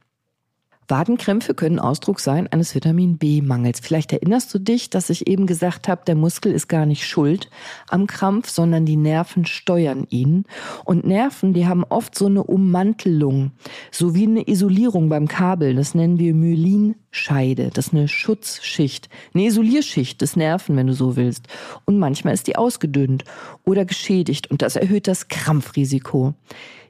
Wadenkrämpfe 0.87 1.53
können 1.53 1.79
Ausdruck 1.79 2.19
sein 2.19 2.47
eines 2.47 2.75
Vitamin 2.75 3.17
B-Mangels. 3.17 3.79
Vielleicht 3.79 4.11
erinnerst 4.11 4.53
du 4.53 4.59
dich, 4.59 4.89
dass 4.89 5.09
ich 5.09 5.27
eben 5.27 5.47
gesagt 5.47 5.87
habe, 5.87 6.03
der 6.05 6.15
Muskel 6.15 6.51
ist 6.51 6.67
gar 6.67 6.85
nicht 6.85 7.05
schuld 7.05 7.49
am 7.89 8.07
Krampf, 8.07 8.49
sondern 8.49 8.85
die 8.85 8.97
Nerven 8.97 9.45
steuern 9.45 10.05
ihn. 10.09 10.45
Und 10.85 11.05
Nerven, 11.05 11.53
die 11.53 11.67
haben 11.67 11.83
oft 11.83 12.15
so 12.15 12.25
eine 12.25 12.43
Ummantelung, 12.43 13.51
so 13.91 14.15
wie 14.15 14.27
eine 14.27 14.47
Isolierung 14.47 15.09
beim 15.09 15.27
Kabel. 15.27 15.75
Das 15.75 15.95
nennen 15.95 16.19
wir 16.19 16.33
Myelinscheide. 16.33 17.69
Das 17.73 17.87
ist 17.87 17.93
eine 17.93 18.07
Schutzschicht, 18.07 19.09
eine 19.33 19.45
Isolierschicht 19.45 20.21
des 20.21 20.35
Nerven, 20.35 20.75
wenn 20.75 20.87
du 20.87 20.93
so 20.93 21.15
willst. 21.15 21.47
Und 21.85 21.99
manchmal 21.99 22.33
ist 22.33 22.47
die 22.47 22.55
ausgedünnt 22.55 23.23
oder 23.63 23.85
geschädigt 23.85 24.51
und 24.51 24.61
das 24.61 24.75
erhöht 24.75 25.07
das 25.07 25.27
Krampfrisiko. 25.27 26.33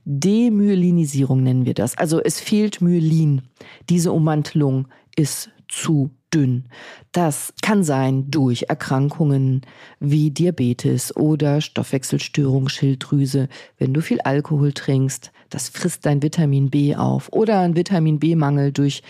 Demyelinisierung 0.06 1.44
nennen 1.44 1.66
wir 1.66 1.74
das. 1.74 1.98
Also 1.98 2.22
es 2.22 2.40
fehlt 2.40 2.82
Myelin. 2.82 3.44
Diese 3.90 4.12
Ummantelung 4.12 4.88
ist 5.16 5.50
zu 5.68 6.12
dünn. 6.34 6.66
Das 7.12 7.54
kann 7.62 7.84
sein 7.84 8.30
durch 8.30 8.66
Erkrankungen 8.70 9.62
wie 10.00 10.32
Diabetes 10.32 11.16
oder 11.16 11.62
Stoffwechselstörung, 11.62 12.70
Schilddrüse, 12.70 13.50
wenn 13.78 13.94
du 13.94 14.02
viel 14.02 14.20
Alkohol 14.22 14.74
trinkst. 14.74 15.32
Das 15.50 15.70
frisst 15.70 16.06
dein 16.06 16.24
Vitamin 16.24 16.70
B 16.70 16.96
auf 16.96 17.32
oder 17.32 17.60
ein 17.60 17.76
Vitamin 17.76 18.20
B-Mangel 18.20 18.72
durch 18.72 19.04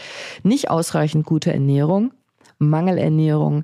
nicht 0.44 0.70
ausreichend 0.70 1.26
gute 1.26 1.54
Ernährung, 1.54 2.14
Mangelernährung, 2.60 3.64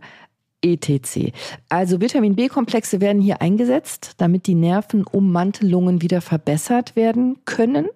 etc. 0.63 1.32
Also 1.69 2.02
Vitamin 2.02 2.36
B-Komplexe 2.36 3.02
werden 3.02 3.22
hier 3.22 3.41
eingesetzt, 3.41 4.13
damit 4.17 4.48
die 4.48 4.56
Nervenummantelungen 4.56 6.02
wieder 6.02 6.22
verbessert 6.22 6.95
werden 6.95 7.38
können. 7.45 7.88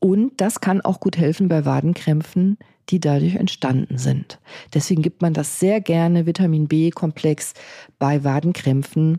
Und 0.00 0.32
das 0.40 0.60
kann 0.60 0.80
auch 0.80 1.00
gut 1.00 1.16
helfen 1.16 1.48
bei 1.48 1.64
Wadenkrämpfen, 1.64 2.58
die 2.90 3.00
dadurch 3.00 3.36
entstanden 3.36 3.96
sind. 3.96 4.38
Deswegen 4.74 5.02
gibt 5.02 5.22
man 5.22 5.32
das 5.32 5.58
sehr 5.58 5.80
gerne, 5.80 6.26
Vitamin 6.26 6.68
B-Komplex, 6.68 7.54
bei 7.98 8.24
Wadenkrämpfen, 8.24 9.18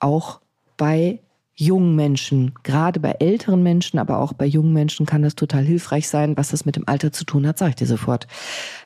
auch 0.00 0.40
bei 0.76 1.20
jungen 1.56 1.94
Menschen, 1.94 2.54
gerade 2.62 2.98
bei 2.98 3.12
älteren 3.20 3.62
Menschen, 3.62 3.98
aber 3.98 4.18
auch 4.18 4.32
bei 4.32 4.46
jungen 4.46 4.72
Menschen 4.72 5.06
kann 5.06 5.22
das 5.22 5.36
total 5.36 5.64
hilfreich 5.64 6.08
sein. 6.08 6.36
Was 6.36 6.50
das 6.50 6.64
mit 6.64 6.76
dem 6.76 6.88
Alter 6.88 7.12
zu 7.12 7.24
tun 7.24 7.46
hat, 7.46 7.58
sage 7.58 7.70
ich 7.70 7.76
dir 7.76 7.86
sofort. 7.86 8.26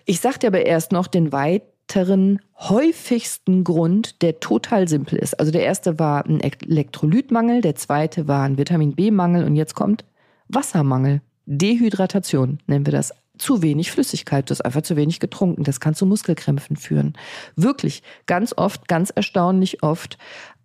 Ich 0.04 0.20
dir 0.20 0.48
aber 0.48 0.66
erst 0.66 0.92
noch 0.92 1.06
den 1.06 1.32
weit 1.32 1.62
weiteren 1.88 2.40
häufigsten 2.58 3.64
Grund, 3.64 4.20
der 4.20 4.40
total 4.40 4.88
simpel 4.88 5.18
ist. 5.18 5.38
Also 5.40 5.50
der 5.50 5.62
erste 5.62 5.98
war 5.98 6.26
ein 6.26 6.40
Elektrolytmangel, 6.40 7.62
der 7.62 7.76
zweite 7.76 8.28
war 8.28 8.44
ein 8.44 8.58
Vitamin 8.58 8.94
B-Mangel 8.94 9.44
und 9.44 9.56
jetzt 9.56 9.74
kommt 9.74 10.04
Wassermangel. 10.48 11.22
Dehydratation 11.46 12.58
nennen 12.66 12.84
wir 12.84 12.92
das. 12.92 13.14
Zu 13.38 13.62
wenig 13.62 13.90
Flüssigkeit, 13.90 14.48
du 14.48 14.52
hast 14.52 14.62
einfach 14.62 14.82
zu 14.82 14.96
wenig 14.96 15.20
getrunken. 15.20 15.64
Das 15.64 15.80
kann 15.80 15.94
zu 15.94 16.06
Muskelkrämpfen 16.06 16.76
führen. 16.76 17.14
Wirklich, 17.56 18.02
ganz 18.26 18.52
oft, 18.56 18.88
ganz 18.88 19.10
erstaunlich 19.10 19.82
oft 19.82 20.18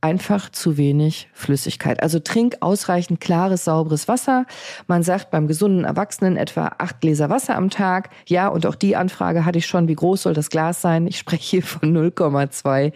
einfach 0.03 0.49
zu 0.49 0.75
wenig 0.75 1.29
Flüssigkeit. 1.33 2.03
Also 2.03 2.19
trink 2.19 2.57
ausreichend 2.59 3.21
klares, 3.21 3.63
sauberes 3.63 4.09
Wasser. 4.09 4.45
Man 4.87 5.01
sagt 5.01 5.31
beim 5.31 5.47
gesunden 5.47 5.85
Erwachsenen 5.85 6.35
etwa 6.35 6.75
acht 6.77 6.99
Gläser 6.99 7.29
Wasser 7.29 7.55
am 7.55 7.69
Tag. 7.69 8.09
Ja, 8.27 8.49
und 8.49 8.65
auch 8.65 8.75
die 8.75 8.97
Anfrage 8.97 9.45
hatte 9.45 9.59
ich 9.59 9.65
schon. 9.65 9.87
Wie 9.87 9.95
groß 9.95 10.23
soll 10.23 10.33
das 10.33 10.49
Glas 10.49 10.81
sein? 10.81 11.07
Ich 11.07 11.17
spreche 11.17 11.49
hier 11.49 11.63
von 11.63 11.95
0,2. 11.95 12.91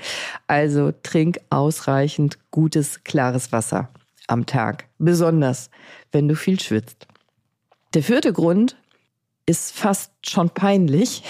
Also 0.48 0.92
trink 1.02 1.40
ausreichend 1.50 2.40
gutes, 2.52 3.06
klares 3.06 3.54
Wasser 3.54 3.90
am 4.28 4.46
Tag. 4.46 4.90
Besonders, 4.98 5.70
wenn 6.12 6.28
du 6.28 6.36
viel 6.36 6.60
schwitzt. 6.60 7.08
Der 7.94 8.04
vierte 8.04 8.34
Grund 8.34 8.76
ist 9.48 9.76
fast 9.76 10.12
schon 10.24 10.52
peinlich. 10.52 11.24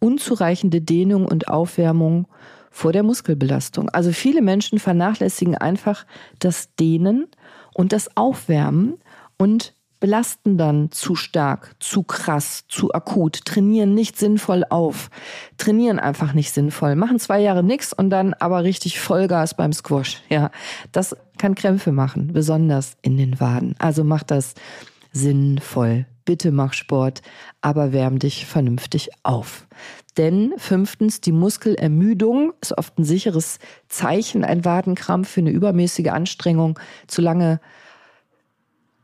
Unzureichende 0.00 0.82
Dehnung 0.82 1.26
und 1.26 1.48
Aufwärmung 1.48 2.26
vor 2.70 2.92
der 2.92 3.04
Muskelbelastung. 3.04 3.88
Also 3.88 4.12
viele 4.12 4.42
Menschen 4.42 4.78
vernachlässigen 4.78 5.56
einfach 5.56 6.04
das 6.40 6.74
Dehnen 6.74 7.28
und 7.72 7.92
das 7.92 8.14
Aufwärmen 8.16 8.98
und 9.38 9.74
belasten 10.00 10.58
dann 10.58 10.90
zu 10.90 11.14
stark, 11.14 11.76
zu 11.78 12.02
krass, 12.02 12.64
zu 12.68 12.92
akut, 12.92 13.46
trainieren 13.46 13.94
nicht 13.94 14.18
sinnvoll 14.18 14.64
auf, 14.68 15.08
trainieren 15.56 15.98
einfach 15.98 16.34
nicht 16.34 16.52
sinnvoll, 16.52 16.94
machen 16.94 17.18
zwei 17.18 17.40
Jahre 17.40 17.62
nichts 17.62 17.94
und 17.94 18.10
dann 18.10 18.34
aber 18.34 18.64
richtig 18.64 19.00
Vollgas 19.00 19.56
beim 19.56 19.72
Squash. 19.72 20.20
Ja, 20.28 20.50
das 20.92 21.16
kann 21.38 21.54
Krämpfe 21.54 21.90
machen, 21.90 22.34
besonders 22.34 22.98
in 23.00 23.16
den 23.16 23.40
Waden. 23.40 23.76
Also 23.78 24.04
mach 24.04 24.24
das 24.24 24.54
sinnvoll. 25.14 26.06
Bitte 26.26 26.52
mach 26.52 26.72
Sport, 26.72 27.22
aber 27.60 27.92
wärm 27.92 28.18
dich 28.18 28.46
vernünftig 28.46 29.10
auf. 29.22 29.66
Denn 30.16 30.52
fünftens, 30.56 31.20
die 31.20 31.32
Muskelermüdung 31.32 32.52
ist 32.60 32.76
oft 32.76 32.98
ein 32.98 33.04
sicheres 33.04 33.58
Zeichen, 33.88 34.44
ein 34.44 34.64
Wadenkrampf 34.64 35.28
für 35.28 35.40
eine 35.40 35.50
übermäßige 35.50 36.08
Anstrengung, 36.08 36.78
zu 37.06 37.22
lange 37.22 37.60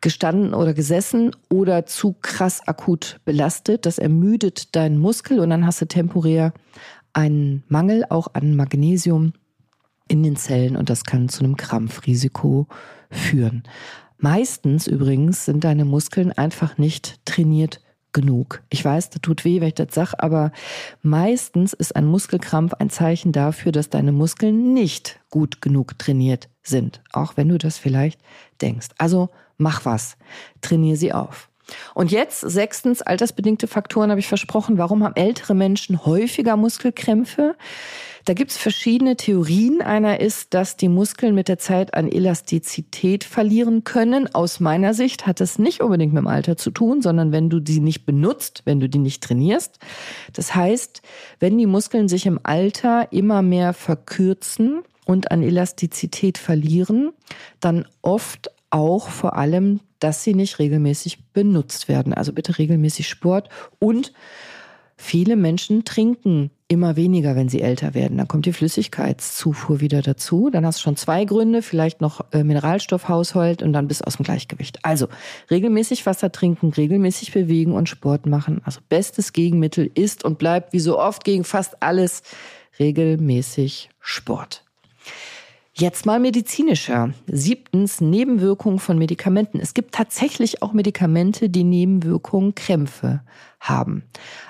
gestanden 0.01 0.55
oder 0.55 0.73
gesessen 0.73 1.37
oder 1.51 1.85
zu 1.85 2.15
krass 2.23 2.67
akut 2.67 3.21
belastet. 3.25 3.87
Das 3.87 3.99
ermüdet 3.99 4.75
deinen 4.75 4.99
Muskel 4.99 5.41
und 5.41 5.51
dann 5.51 5.67
hast 5.67 5.81
du 5.83 5.87
temporär 5.87 6.53
einen 7.13 7.65
Mangel 7.69 8.05
auch 8.09 8.29
an 8.33 8.57
Magnesium 8.57 9.35
in 10.09 10.23
den 10.23 10.37
Zellen 10.37 10.77
und 10.77 10.91
das 10.91 11.05
kann 11.05 11.29
zu 11.29 11.45
einem 11.45 11.57
Krampfrisiko 11.57 12.67
führen. 13.11 13.65
Meistens 14.21 14.87
übrigens 14.87 15.47
sind 15.47 15.65
deine 15.65 15.85
Muskeln 15.85 16.31
einfach 16.31 16.77
nicht 16.77 17.25
trainiert 17.25 17.81
genug. 18.13 18.63
Ich 18.69 18.85
weiß, 18.85 19.11
das 19.11 19.23
tut 19.23 19.45
weh, 19.45 19.61
wenn 19.61 19.69
ich 19.69 19.75
das 19.75 19.95
sage, 19.95 20.23
aber 20.23 20.53
meistens 21.03 21.73
ist 21.73 21.97
ein 21.97 22.05
Muskelkrampf 22.07 22.75
ein 22.75 22.91
Zeichen 22.91 23.33
dafür, 23.33 23.73
dass 23.73 23.89
deine 23.89 24.13
Muskeln 24.13 24.75
nicht 24.75 25.21
gut 25.31 25.63
genug 25.63 25.99
trainiert 25.99 26.49
sind, 26.63 27.03
auch 27.13 27.37
wenn 27.37 27.49
du 27.49 27.57
das 27.57 27.79
vielleicht 27.79 28.21
denkst. 28.61 28.89
Also 28.99 29.31
mach 29.57 29.85
was, 29.85 30.17
trainier 30.61 30.97
sie 30.97 31.13
auf. 31.13 31.49
Und 31.95 32.11
jetzt 32.11 32.41
sechstens, 32.41 33.01
altersbedingte 33.01 33.69
Faktoren 33.69 34.11
habe 34.11 34.21
ich 34.21 34.29
versprochen. 34.29 34.77
Warum 34.77 35.05
haben 35.05 35.15
ältere 35.15 35.55
Menschen 35.55 36.05
häufiger 36.05 36.57
Muskelkrämpfe? 36.57 37.57
Da 38.25 38.35
gibt 38.35 38.51
es 38.51 38.57
verschiedene 38.57 39.17
Theorien. 39.17 39.81
Einer 39.81 40.21
ist, 40.21 40.53
dass 40.55 40.77
die 40.77 40.89
Muskeln 40.89 41.35
mit 41.35 41.49
der 41.49 41.59
Zeit 41.59 41.95
an 41.95 42.11
Elastizität 42.11 43.25
verlieren 43.25 43.85
können. 43.85 44.33
Aus 44.35 44.61
meiner 44.61 44.95
Sicht 44.95 45.27
hat 45.27 45.41
das 45.41 45.59
nicht 45.59 45.81
unbedingt 45.81 46.13
mit 46.13 46.23
dem 46.23 46.27
Alter 46.27 46.57
zu 46.57 46.71
tun, 46.71 47.03
sondern 47.03 47.33
wenn 47.33 47.49
du 47.49 47.61
die 47.61 47.81
nicht 47.81 48.05
benutzt, 48.05 48.63
wenn 48.65 48.81
du 48.81 48.89
die 48.89 48.99
nicht 48.99 49.23
trainierst. 49.23 49.79
Das 50.33 50.55
heißt, 50.55 51.03
wenn 51.39 51.57
die 51.57 51.67
Muskeln 51.67 52.09
sich 52.09 52.27
im 52.27 52.41
Alter 52.43 53.13
immer 53.13 53.43
mehr 53.43 53.73
verkürzen 53.73 54.83
und 55.07 55.31
an 55.31 55.43
Elastizität 55.43 56.39
verlieren, 56.39 57.13
dann 57.61 57.87
oft 58.03 58.51
auch 58.71 59.09
vor 59.09 59.37
allem, 59.37 59.81
dass 59.99 60.25
sie 60.25 60.35
nicht 60.35 60.59
regelmäßig 60.59 61.33
benutzt 61.33 61.89
werden. 61.89 62.15
Also 62.15 62.33
bitte 62.33 62.59
regelmäßig 62.59 63.09
Sport 63.09 63.49
und 63.79 64.13
viele 64.97 65.37
Menschen 65.37 65.85
trinken 65.85 66.51
immer 66.71 66.95
weniger, 66.95 67.35
wenn 67.35 67.49
sie 67.49 67.63
älter 67.63 67.95
werden. 67.95 68.17
Dann 68.17 68.29
kommt 68.29 68.47
die 68.47 68.53
Flüssigkeitszufuhr 68.53 69.81
wieder 69.81 70.03
dazu. 70.03 70.51
Dann 70.51 70.65
hast 70.65 70.79
du 70.79 70.83
schon 70.83 70.97
zwei 70.97 71.25
Gründe, 71.25 71.63
vielleicht 71.63 72.01
noch 72.01 72.25
äh, 72.31 72.45
Mineralstoffhaushalt 72.45 73.63
und 73.63 73.73
dann 73.73 73.89
bist 73.89 74.03
du 74.03 74.07
aus 74.07 74.17
dem 74.17 74.25
Gleichgewicht. 74.25 74.79
Also 74.85 75.09
regelmäßig 75.51 76.07
Wasser 76.07 76.31
trinken, 76.31 76.73
regelmäßig 76.73 77.33
bewegen 77.33 77.73
und 77.73 77.89
Sport 77.89 78.27
machen. 78.27 78.63
Also 78.65 78.81
bestes 78.89 79.33
Gegenmittel 79.33 79.91
ist 79.95 80.25
und 80.25 80.39
bleibt 80.39 80.73
wie 80.73 80.79
so 80.79 80.97
oft 80.99 81.25
gegen 81.25 81.43
fast 81.43 81.83
alles 81.83 82.23
regelmäßig 82.79 83.91
Sport. 83.99 84.63
Jetzt 85.73 86.05
mal 86.05 86.19
medizinischer. 86.19 87.15
Siebtens, 87.29 88.01
Nebenwirkungen 88.01 88.81
von 88.81 88.99
Medikamenten. 88.99 89.61
Es 89.61 89.73
gibt 89.73 89.95
tatsächlich 89.95 90.63
auch 90.63 90.73
Medikamente, 90.73 91.49
die 91.49 91.63
Nebenwirkungen 91.63 92.57
Krämpfe 92.57 93.23
haben. 93.61 94.03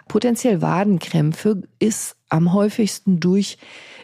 Potenziell 0.08 0.62
Wadenkrämpfe 0.62 1.62
ist 1.78 2.16
am 2.30 2.54
häufigsten 2.54 3.20
durch 3.20 3.58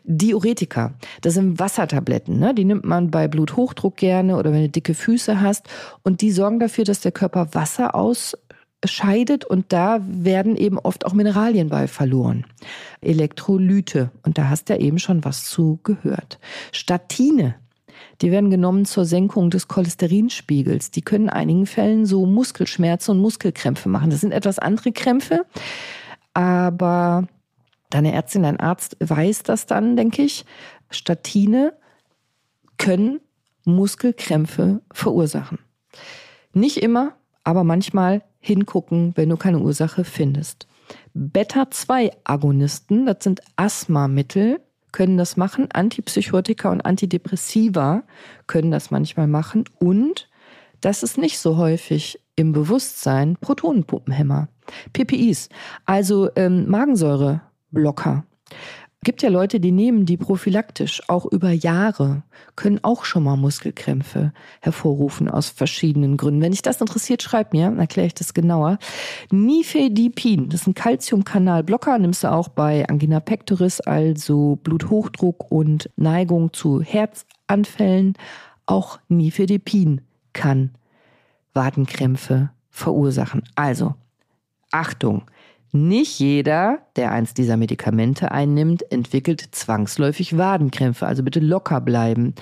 Diuretika. 0.04 0.94
Das 1.22 1.34
sind 1.34 1.58
Wassertabletten. 1.58 2.38
Ne? 2.38 2.54
Die 2.54 2.64
nimmt 2.64 2.84
man 2.84 3.10
bei 3.10 3.28
Bluthochdruck 3.28 3.96
gerne 3.96 4.36
oder 4.36 4.52
wenn 4.52 4.62
du 4.62 4.68
dicke 4.68 4.94
Füße 4.94 5.40
hast. 5.40 5.68
Und 6.02 6.20
die 6.20 6.30
sorgen 6.30 6.60
dafür, 6.60 6.84
dass 6.84 7.00
der 7.00 7.12
Körper 7.12 7.54
Wasser 7.54 7.94
aus 7.94 8.36
scheidet 8.84 9.44
und 9.44 9.72
da 9.72 9.98
werden 10.02 10.56
eben 10.56 10.78
oft 10.78 11.06
auch 11.06 11.12
Mineralien 11.12 11.68
bei 11.68 11.88
verloren. 11.88 12.44
Elektrolyte 13.00 14.10
und 14.22 14.38
da 14.38 14.48
hast 14.48 14.68
du 14.68 14.74
ja 14.74 14.80
eben 14.80 14.98
schon 14.98 15.24
was 15.24 15.44
zu 15.44 15.80
gehört. 15.82 16.38
Statine, 16.72 17.56
die 18.20 18.30
werden 18.30 18.50
genommen 18.50 18.84
zur 18.84 19.04
Senkung 19.04 19.50
des 19.50 19.68
Cholesterinspiegels. 19.68 20.90
Die 20.90 21.02
können 21.02 21.24
in 21.24 21.30
einigen 21.30 21.66
Fällen 21.66 22.06
so 22.06 22.26
Muskelschmerzen 22.26 23.12
und 23.12 23.20
Muskelkrämpfe 23.20 23.88
machen. 23.88 24.10
Das 24.10 24.20
sind 24.20 24.32
etwas 24.32 24.58
andere 24.58 24.92
Krämpfe, 24.92 25.46
aber 26.34 27.26
deine 27.90 28.12
Ärztin, 28.12 28.42
dein 28.42 28.60
Arzt 28.60 28.96
weiß 29.00 29.42
das 29.42 29.66
dann, 29.66 29.96
denke 29.96 30.22
ich. 30.22 30.44
Statine 30.90 31.72
können 32.78 33.20
Muskelkrämpfe 33.64 34.82
verursachen. 34.92 35.58
Nicht 36.52 36.78
immer, 36.78 37.14
aber 37.42 37.64
manchmal 37.64 38.22
hingucken, 38.46 39.12
wenn 39.16 39.28
du 39.28 39.36
keine 39.36 39.58
Ursache 39.58 40.04
findest. 40.04 40.66
Beta-2-Agonisten, 41.14 43.06
das 43.06 43.18
sind 43.20 43.40
Asthmamittel, 43.56 44.60
können 44.92 45.18
das 45.18 45.36
machen. 45.36 45.68
Antipsychotika 45.72 46.70
und 46.70 46.82
Antidepressiva 46.82 48.04
können 48.46 48.70
das 48.70 48.90
manchmal 48.90 49.26
machen. 49.26 49.64
Und 49.78 50.28
das 50.80 51.02
ist 51.02 51.18
nicht 51.18 51.38
so 51.38 51.56
häufig 51.56 52.20
im 52.36 52.52
Bewusstsein, 52.52 53.36
Protonenpumpenhämmer, 53.40 54.48
PPIs, 54.92 55.48
also 55.84 56.30
ähm, 56.36 56.68
Magensäureblocker 56.68 58.24
gibt 59.04 59.22
ja 59.22 59.28
Leute, 59.28 59.60
die 59.60 59.72
nehmen 59.72 60.04
die 60.04 60.16
prophylaktisch, 60.16 61.02
auch 61.08 61.26
über 61.26 61.50
Jahre, 61.50 62.24
können 62.56 62.82
auch 62.82 63.04
schon 63.04 63.22
mal 63.22 63.36
Muskelkrämpfe 63.36 64.32
hervorrufen 64.60 65.30
aus 65.30 65.48
verschiedenen 65.48 66.16
Gründen. 66.16 66.40
Wenn 66.40 66.50
dich 66.50 66.62
das 66.62 66.80
interessiert, 66.80 67.22
schreib 67.22 67.52
mir, 67.52 67.66
dann 67.66 67.78
erkläre 67.78 68.08
ich 68.08 68.14
das 68.14 68.34
genauer. 68.34 68.78
Nifedipin, 69.30 70.48
das 70.48 70.62
ist 70.62 70.66
ein 70.66 70.74
Calciumkanalblocker, 70.74 71.98
nimmst 71.98 72.24
du 72.24 72.32
auch 72.32 72.48
bei 72.48 72.88
Angina 72.88 73.20
pectoris, 73.20 73.80
also 73.80 74.56
Bluthochdruck 74.56 75.50
und 75.52 75.88
Neigung 75.96 76.52
zu 76.52 76.82
Herzanfällen. 76.82 78.14
Auch 78.66 78.98
Nifedipin 79.08 80.00
kann 80.32 80.72
Wadenkrämpfe 81.54 82.50
verursachen. 82.70 83.42
Also, 83.54 83.94
Achtung, 84.72 85.22
nicht 85.76 86.18
jeder, 86.18 86.78
der 86.96 87.12
eins 87.12 87.34
dieser 87.34 87.56
Medikamente 87.56 88.32
einnimmt, 88.32 88.90
entwickelt 88.90 89.48
zwangsläufig 89.52 90.36
Wadenkrämpfe. 90.36 91.06
Also 91.06 91.22
bitte 91.22 91.40
locker 91.40 91.80
bleiben. 91.80 92.34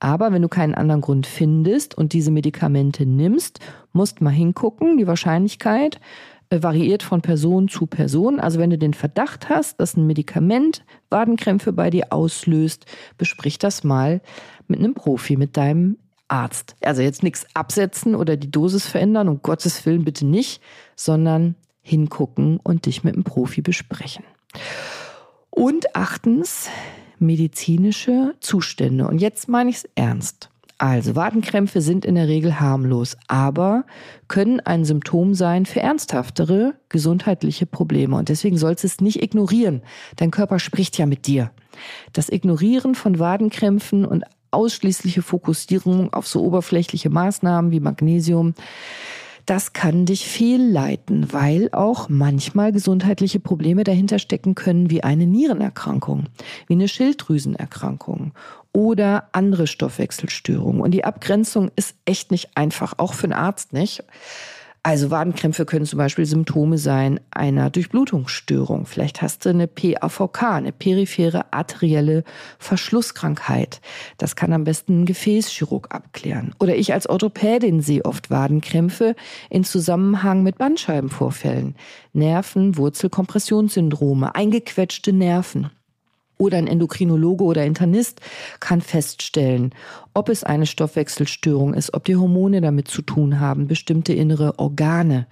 Aber 0.00 0.32
wenn 0.32 0.42
du 0.42 0.48
keinen 0.48 0.74
anderen 0.74 1.02
Grund 1.02 1.26
findest 1.26 1.96
und 1.96 2.14
diese 2.14 2.30
Medikamente 2.30 3.04
nimmst, 3.04 3.60
musst 3.92 4.20
mal 4.20 4.30
hingucken. 4.30 4.96
Die 4.96 5.06
Wahrscheinlichkeit 5.06 6.00
äh, 6.48 6.62
variiert 6.62 7.02
von 7.02 7.20
Person 7.20 7.68
zu 7.68 7.86
Person. 7.86 8.40
Also 8.40 8.58
wenn 8.58 8.70
du 8.70 8.78
den 8.78 8.94
Verdacht 8.94 9.48
hast, 9.48 9.78
dass 9.78 9.96
ein 9.96 10.06
Medikament 10.06 10.84
Wadenkrämpfe 11.10 11.72
bei 11.72 11.90
dir 11.90 12.12
auslöst, 12.12 12.86
besprich 13.18 13.58
das 13.58 13.84
mal 13.84 14.20
mit 14.66 14.78
einem 14.78 14.94
Profi, 14.94 15.36
mit 15.36 15.56
deinem 15.56 15.98
Arzt. 16.28 16.76
Also 16.82 17.02
jetzt 17.02 17.22
nichts 17.22 17.46
absetzen 17.54 18.14
oder 18.14 18.36
die 18.36 18.50
Dosis 18.50 18.86
verändern, 18.86 19.28
um 19.28 19.42
Gottes 19.42 19.84
Willen 19.84 20.04
bitte 20.04 20.24
nicht, 20.24 20.62
sondern 20.96 21.56
hingucken 21.90 22.58
und 22.62 22.86
dich 22.86 23.04
mit 23.04 23.14
einem 23.14 23.24
Profi 23.24 23.60
besprechen. 23.60 24.24
Und 25.50 25.96
achtens, 25.96 26.68
medizinische 27.18 28.34
Zustände. 28.40 29.06
Und 29.06 29.18
jetzt 29.18 29.48
meine 29.48 29.70
ich 29.70 29.76
es 29.76 29.88
ernst. 29.94 30.48
Also 30.78 31.14
Wadenkrämpfe 31.14 31.82
sind 31.82 32.06
in 32.06 32.14
der 32.14 32.26
Regel 32.26 32.58
harmlos, 32.58 33.18
aber 33.28 33.84
können 34.28 34.60
ein 34.60 34.86
Symptom 34.86 35.34
sein 35.34 35.66
für 35.66 35.80
ernsthaftere 35.80 36.72
gesundheitliche 36.88 37.66
Probleme. 37.66 38.16
Und 38.16 38.30
deswegen 38.30 38.56
sollst 38.56 38.84
du 38.84 38.86
es 38.86 39.00
nicht 39.02 39.22
ignorieren. 39.22 39.82
Dein 40.16 40.30
Körper 40.30 40.58
spricht 40.58 40.96
ja 40.96 41.04
mit 41.04 41.26
dir. 41.26 41.50
Das 42.14 42.30
Ignorieren 42.30 42.94
von 42.94 43.18
Wadenkrämpfen 43.18 44.06
und 44.06 44.24
ausschließliche 44.52 45.20
Fokussierung 45.20 46.14
auf 46.14 46.26
so 46.26 46.42
oberflächliche 46.42 47.10
Maßnahmen 47.10 47.70
wie 47.70 47.80
Magnesium 47.80 48.54
das 49.50 49.72
kann 49.72 50.06
dich 50.06 50.28
fehlleiten, 50.28 51.32
weil 51.32 51.70
auch 51.72 52.08
manchmal 52.08 52.70
gesundheitliche 52.70 53.40
Probleme 53.40 53.82
dahinter 53.82 54.20
stecken 54.20 54.54
können, 54.54 54.90
wie 54.90 55.02
eine 55.02 55.26
Nierenerkrankung, 55.26 56.26
wie 56.68 56.74
eine 56.74 56.86
Schilddrüsenerkrankung 56.86 58.30
oder 58.72 59.28
andere 59.32 59.66
Stoffwechselstörungen. 59.66 60.80
Und 60.80 60.92
die 60.92 61.02
Abgrenzung 61.04 61.72
ist 61.74 61.96
echt 62.04 62.30
nicht 62.30 62.56
einfach, 62.56 62.94
auch 62.98 63.12
für 63.12 63.24
einen 63.24 63.32
Arzt 63.32 63.72
nicht. 63.72 64.04
Also 64.82 65.10
Wadenkrämpfe 65.10 65.66
können 65.66 65.84
zum 65.84 65.98
Beispiel 65.98 66.24
Symptome 66.24 66.78
sein 66.78 67.20
einer 67.30 67.68
Durchblutungsstörung. 67.68 68.86
Vielleicht 68.86 69.20
hast 69.20 69.44
du 69.44 69.50
eine 69.50 69.66
PAVK, 69.66 70.42
eine 70.42 70.72
periphere 70.72 71.52
arterielle 71.52 72.24
Verschlusskrankheit. 72.58 73.82
Das 74.16 74.36
kann 74.36 74.54
am 74.54 74.64
besten 74.64 75.02
ein 75.02 75.06
Gefäßchirurg 75.06 75.94
abklären. 75.94 76.54
Oder 76.60 76.76
ich 76.76 76.94
als 76.94 77.06
Orthopädin 77.08 77.82
sehe 77.82 78.06
oft 78.06 78.30
Wadenkrämpfe 78.30 79.16
in 79.50 79.64
Zusammenhang 79.64 80.42
mit 80.42 80.56
Bandscheibenvorfällen, 80.56 81.74
Nerven, 82.14 82.78
Wurzelkompressionssyndrome, 82.78 84.34
eingequetschte 84.34 85.12
Nerven 85.12 85.70
oder 86.40 86.58
ein 86.58 86.66
Endokrinologe 86.66 87.44
oder 87.44 87.64
Internist 87.64 88.20
kann 88.58 88.80
feststellen, 88.80 89.74
ob 90.14 90.28
es 90.28 90.42
eine 90.42 90.66
Stoffwechselstörung 90.66 91.74
ist, 91.74 91.94
ob 91.94 92.04
die 92.04 92.16
Hormone 92.16 92.60
damit 92.60 92.88
zu 92.88 93.02
tun 93.02 93.38
haben, 93.38 93.68
bestimmte 93.68 94.12
innere 94.12 94.58
Organe. 94.58 95.26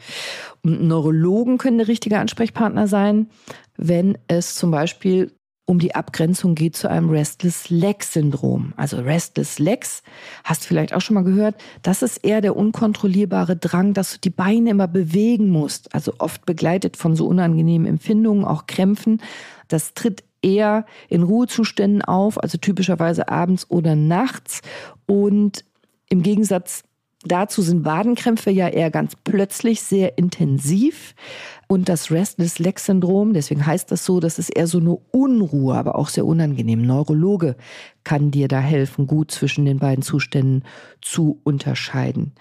Und 0.63 0.83
Neurologen 0.83 1.59
können 1.59 1.79
der 1.79 1.89
richtige 1.89 2.19
Ansprechpartner 2.19 2.87
sein, 2.87 3.29
wenn 3.77 4.19
es 4.29 4.55
zum 4.55 4.71
Beispiel 4.71 5.33
um 5.69 5.79
die 5.79 5.95
Abgrenzung 5.95 6.55
geht 6.55 6.77
zu 6.77 6.89
einem 6.89 7.11
Restless 7.11 7.69
Leg 7.69 8.03
Syndrom. 8.03 8.73
Also 8.77 8.99
Restless 9.01 9.59
Legs, 9.59 10.03
hast 10.43 10.63
du 10.65 10.69
vielleicht 10.69 10.95
auch 10.95 11.03
schon 11.03 11.13
mal 11.13 11.25
gehört, 11.25 11.57
das 11.83 12.01
ist 12.01 12.25
eher 12.25 12.41
der 12.41 12.57
unkontrollierbare 12.57 13.55
Drang, 13.55 13.93
dass 13.93 14.15
du 14.15 14.19
die 14.19 14.31
Beine 14.31 14.71
immer 14.71 14.89
bewegen 14.89 15.51
musst. 15.51 15.95
Also 15.95 16.15
oft 16.19 16.47
begleitet 16.47 16.97
von 16.97 17.15
so 17.15 17.27
unangenehmen 17.27 17.87
Empfindungen, 17.87 18.47
auch 18.47 18.67
Krämpfen. 18.67 19.21
Das 19.69 19.93
tritt 19.93 20.25
eher 20.43 20.87
in 21.09 21.23
Ruhezuständen 21.23 22.03
auf, 22.03 22.43
also 22.43 22.59
typischerweise 22.59 23.29
abends 23.29 23.71
oder 23.71 23.97
nachts. 23.97 24.61
Und 25.07 25.65
im 26.09 26.23
Gegensatz 26.23 26.85
dazu 27.25 27.63
sind 27.63 27.85
Wadenkrämpfe 27.85 28.51
ja 28.51 28.69
eher 28.69 28.91
ganz 28.91 29.15
plötzlich 29.17 29.83
sehr 29.83 30.19
intensiv. 30.19 31.15
Und 31.67 31.89
das 31.89 32.11
Restless 32.11 32.59
Leg 32.59 32.79
Syndrom, 32.79 33.35
deswegen 33.35 33.67
heißt 33.67 33.91
das 33.91 34.05
so, 34.05 34.21
das 34.21 34.39
ist 34.39 34.51
eher 34.51 34.67
so 34.67 34.79
eine 34.79 34.97
Unruhe, 35.11 35.75
aber 35.75 35.97
auch 35.97 36.09
sehr 36.09 36.25
unangenehm. 36.25 36.83
Neurologe 36.83 37.57
kann 38.05 38.31
dir 38.31 38.49
da 38.49 38.61
helfen, 38.61 39.07
gut 39.07 39.31
zwischen 39.31 39.65
den 39.65 39.79
beiden 39.79 40.03
Zuständen 40.03 40.65
zu 41.03 41.41
unterscheiden. 41.45 42.33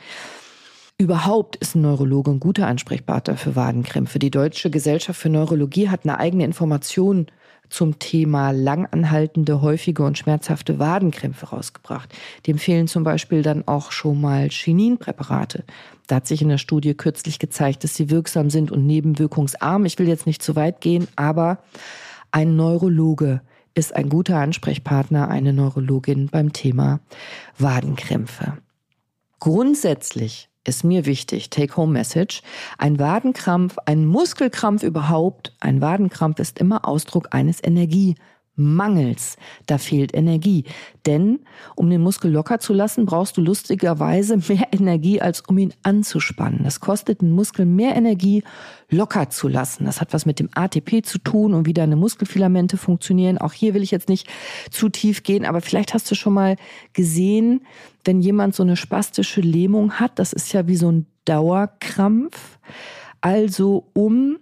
Überhaupt 0.99 1.57
ist 1.57 1.75
ein 1.75 1.81
Neurologe 1.81 2.31
ein 2.31 2.39
guter 2.39 2.65
Ansprechpartner 2.65 3.37
für 3.37 3.55
Wadenkrämpfe. 3.55 4.17
Die 4.17 4.31
Deutsche 4.31 4.71
Gesellschaft 4.71 5.19
für 5.19 5.29
Neurologie 5.29 5.89
hat 5.89 6.05
eine 6.05 6.19
eigene 6.19 6.43
Information 6.43 7.27
zum 7.69 7.99
Thema 7.99 8.51
langanhaltende, 8.51 9.61
häufige 9.61 10.03
und 10.03 10.17
schmerzhafte 10.17 10.79
Wadenkrämpfe 10.79 11.47
rausgebracht. 11.47 12.13
Die 12.45 12.51
empfehlen 12.51 12.87
zum 12.87 13.03
Beispiel 13.03 13.41
dann 13.41 13.67
auch 13.67 13.91
schon 13.91 14.21
mal 14.21 14.49
Chininpräparate. 14.49 15.63
Da 16.07 16.17
hat 16.17 16.27
sich 16.27 16.41
in 16.41 16.49
der 16.49 16.57
Studie 16.57 16.93
kürzlich 16.93 17.39
gezeigt, 17.39 17.83
dass 17.83 17.95
sie 17.95 18.09
wirksam 18.09 18.49
sind 18.49 18.71
und 18.71 18.85
nebenwirkungsarm. 18.85 19.85
Ich 19.85 19.99
will 19.99 20.07
jetzt 20.07 20.25
nicht 20.25 20.41
zu 20.41 20.55
weit 20.55 20.81
gehen, 20.81 21.07
aber 21.15 21.59
ein 22.31 22.55
Neurologe 22.55 23.41
ist 23.73 23.95
ein 23.95 24.09
guter 24.09 24.37
Ansprechpartner, 24.37 25.29
eine 25.29 25.53
Neurologin 25.53 26.29
beim 26.29 26.51
Thema 26.51 26.99
Wadenkrämpfe. 27.59 28.57
Grundsätzlich 29.39 30.49
ist 30.67 30.83
mir 30.83 31.05
wichtig, 31.05 31.49
Take-Home-Message, 31.49 32.41
ein 32.77 32.99
Wadenkrampf, 32.99 33.77
ein 33.85 34.05
Muskelkrampf 34.05 34.83
überhaupt, 34.83 35.53
ein 35.59 35.81
Wadenkrampf 35.81 36.39
ist 36.39 36.59
immer 36.59 36.87
Ausdruck 36.87 37.29
eines 37.31 37.63
Energie. 37.63 38.15
Mangels. 38.57 39.37
Da 39.67 39.77
fehlt 39.77 40.13
Energie. 40.13 40.65
Denn 41.05 41.39
um 41.75 41.89
den 41.89 42.01
Muskel 42.01 42.31
locker 42.31 42.59
zu 42.59 42.73
lassen, 42.73 43.05
brauchst 43.05 43.37
du 43.37 43.41
lustigerweise 43.41 44.37
mehr 44.49 44.67
Energie, 44.71 45.21
als 45.21 45.41
um 45.41 45.57
ihn 45.57 45.73
anzuspannen. 45.83 46.63
Das 46.63 46.79
kostet 46.79 47.21
den 47.21 47.31
Muskel 47.31 47.65
mehr 47.65 47.95
Energie, 47.95 48.43
locker 48.89 49.29
zu 49.29 49.47
lassen. 49.47 49.85
Das 49.85 50.01
hat 50.01 50.13
was 50.13 50.25
mit 50.25 50.39
dem 50.39 50.49
ATP 50.53 51.05
zu 51.05 51.19
tun 51.19 51.53
und 51.53 51.65
wie 51.65 51.73
deine 51.73 51.95
Muskelfilamente 51.95 52.77
funktionieren. 52.77 53.37
Auch 53.37 53.53
hier 53.53 53.73
will 53.73 53.83
ich 53.83 53.91
jetzt 53.91 54.09
nicht 54.09 54.27
zu 54.71 54.89
tief 54.89 55.23
gehen, 55.23 55.45
aber 55.45 55.61
vielleicht 55.61 55.93
hast 55.93 56.09
du 56.09 56.15
schon 56.15 56.33
mal 56.33 56.55
gesehen, 56.93 57.61
wenn 58.05 58.21
jemand 58.21 58.55
so 58.55 58.63
eine 58.63 58.75
spastische 58.75 59.41
Lähmung 59.41 59.93
hat, 59.93 60.17
das 60.19 60.33
ist 60.33 60.51
ja 60.53 60.67
wie 60.67 60.77
so 60.77 60.91
ein 60.91 61.05
Dauerkrampf. 61.25 62.57
Also 63.21 63.87
um 63.93 64.37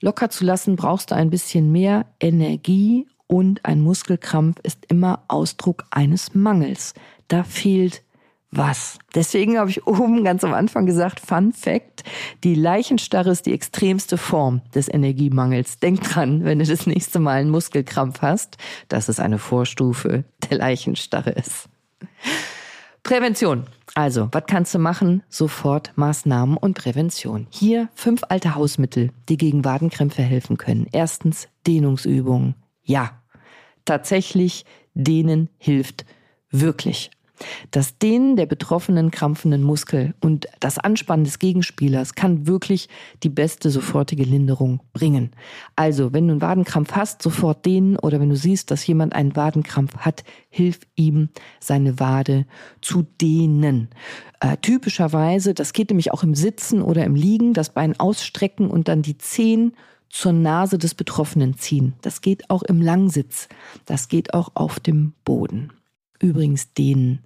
locker 0.00 0.28
zu 0.28 0.44
lassen, 0.44 0.76
brauchst 0.76 1.10
du 1.10 1.14
ein 1.14 1.30
bisschen 1.30 1.72
mehr 1.72 2.06
Energie 2.20 3.06
und 3.26 3.64
ein 3.64 3.80
Muskelkrampf 3.80 4.58
ist 4.62 4.86
immer 4.88 5.24
Ausdruck 5.28 5.84
eines 5.90 6.34
Mangels. 6.34 6.94
Da 7.28 7.42
fehlt 7.42 8.02
was. 8.50 8.98
Deswegen 9.14 9.58
habe 9.58 9.70
ich 9.70 9.86
oben 9.86 10.24
ganz 10.24 10.44
am 10.44 10.54
Anfang 10.54 10.86
gesagt, 10.86 11.20
Fun 11.20 11.52
Fact, 11.52 12.04
die 12.44 12.54
Leichenstarre 12.54 13.30
ist 13.30 13.46
die 13.46 13.52
extremste 13.52 14.16
Form 14.18 14.62
des 14.74 14.88
Energiemangels. 14.88 15.78
Denk 15.78 16.02
dran, 16.02 16.44
wenn 16.44 16.58
du 16.58 16.64
das 16.64 16.86
nächste 16.86 17.18
Mal 17.18 17.40
einen 17.40 17.50
Muskelkrampf 17.50 18.22
hast, 18.22 18.56
dass 18.88 19.08
es 19.08 19.20
eine 19.20 19.38
Vorstufe 19.38 20.24
der 20.48 20.58
Leichenstarre 20.58 21.30
ist. 21.30 21.68
Prävention. 23.02 23.66
Also, 23.94 24.28
was 24.32 24.44
kannst 24.46 24.74
du 24.74 24.78
machen? 24.78 25.22
Sofort 25.28 25.92
Maßnahmen 25.96 26.56
und 26.56 26.76
Prävention. 26.76 27.46
Hier 27.50 27.88
fünf 27.94 28.22
alte 28.28 28.56
Hausmittel, 28.56 29.10
die 29.28 29.36
gegen 29.36 29.64
Wadenkrämpfe 29.64 30.22
helfen 30.22 30.58
können. 30.58 30.86
Erstens 30.92 31.48
Dehnungsübungen. 31.66 32.56
Ja, 32.86 33.20
tatsächlich 33.84 34.64
denen 34.94 35.50
hilft 35.58 36.06
wirklich. 36.50 37.10
Das 37.70 37.98
Dehnen 37.98 38.36
der 38.36 38.46
betroffenen 38.46 39.10
krampfenden 39.10 39.62
Muskel 39.62 40.14
und 40.20 40.46
das 40.60 40.78
Anspannen 40.78 41.24
des 41.24 41.38
Gegenspielers 41.38 42.14
kann 42.14 42.46
wirklich 42.46 42.88
die 43.22 43.28
beste 43.28 43.68
sofortige 43.68 44.22
Linderung 44.22 44.80
bringen. 44.94 45.32
Also, 45.74 46.14
wenn 46.14 46.26
du 46.28 46.32
einen 46.32 46.40
Wadenkrampf 46.40 46.92
hast, 46.92 47.20
sofort 47.20 47.66
dehnen 47.66 47.98
oder 47.98 48.20
wenn 48.20 48.30
du 48.30 48.36
siehst, 48.36 48.70
dass 48.70 48.86
jemand 48.86 49.14
einen 49.14 49.36
Wadenkrampf 49.36 49.98
hat, 49.98 50.24
hilf 50.48 50.80
ihm, 50.94 51.28
seine 51.60 52.00
Wade 52.00 52.46
zu 52.80 53.02
dehnen. 53.20 53.90
Äh, 54.40 54.56
typischerweise, 54.58 55.52
das 55.52 55.74
geht 55.74 55.90
nämlich 55.90 56.12
auch 56.12 56.22
im 56.22 56.34
Sitzen 56.34 56.80
oder 56.80 57.04
im 57.04 57.14
Liegen, 57.14 57.52
das 57.52 57.68
Bein 57.68 58.00
ausstrecken 58.00 58.70
und 58.70 58.88
dann 58.88 59.02
die 59.02 59.18
Zehen 59.18 59.74
zur 60.08 60.32
Nase 60.32 60.78
des 60.78 60.94
Betroffenen 60.94 61.58
ziehen. 61.58 61.94
Das 62.02 62.20
geht 62.20 62.50
auch 62.50 62.62
im 62.62 62.80
Langsitz. 62.80 63.48
Das 63.84 64.08
geht 64.08 64.34
auch 64.34 64.50
auf 64.54 64.80
dem 64.80 65.12
Boden. 65.24 65.72
Übrigens 66.20 66.72
dehnen. 66.72 67.24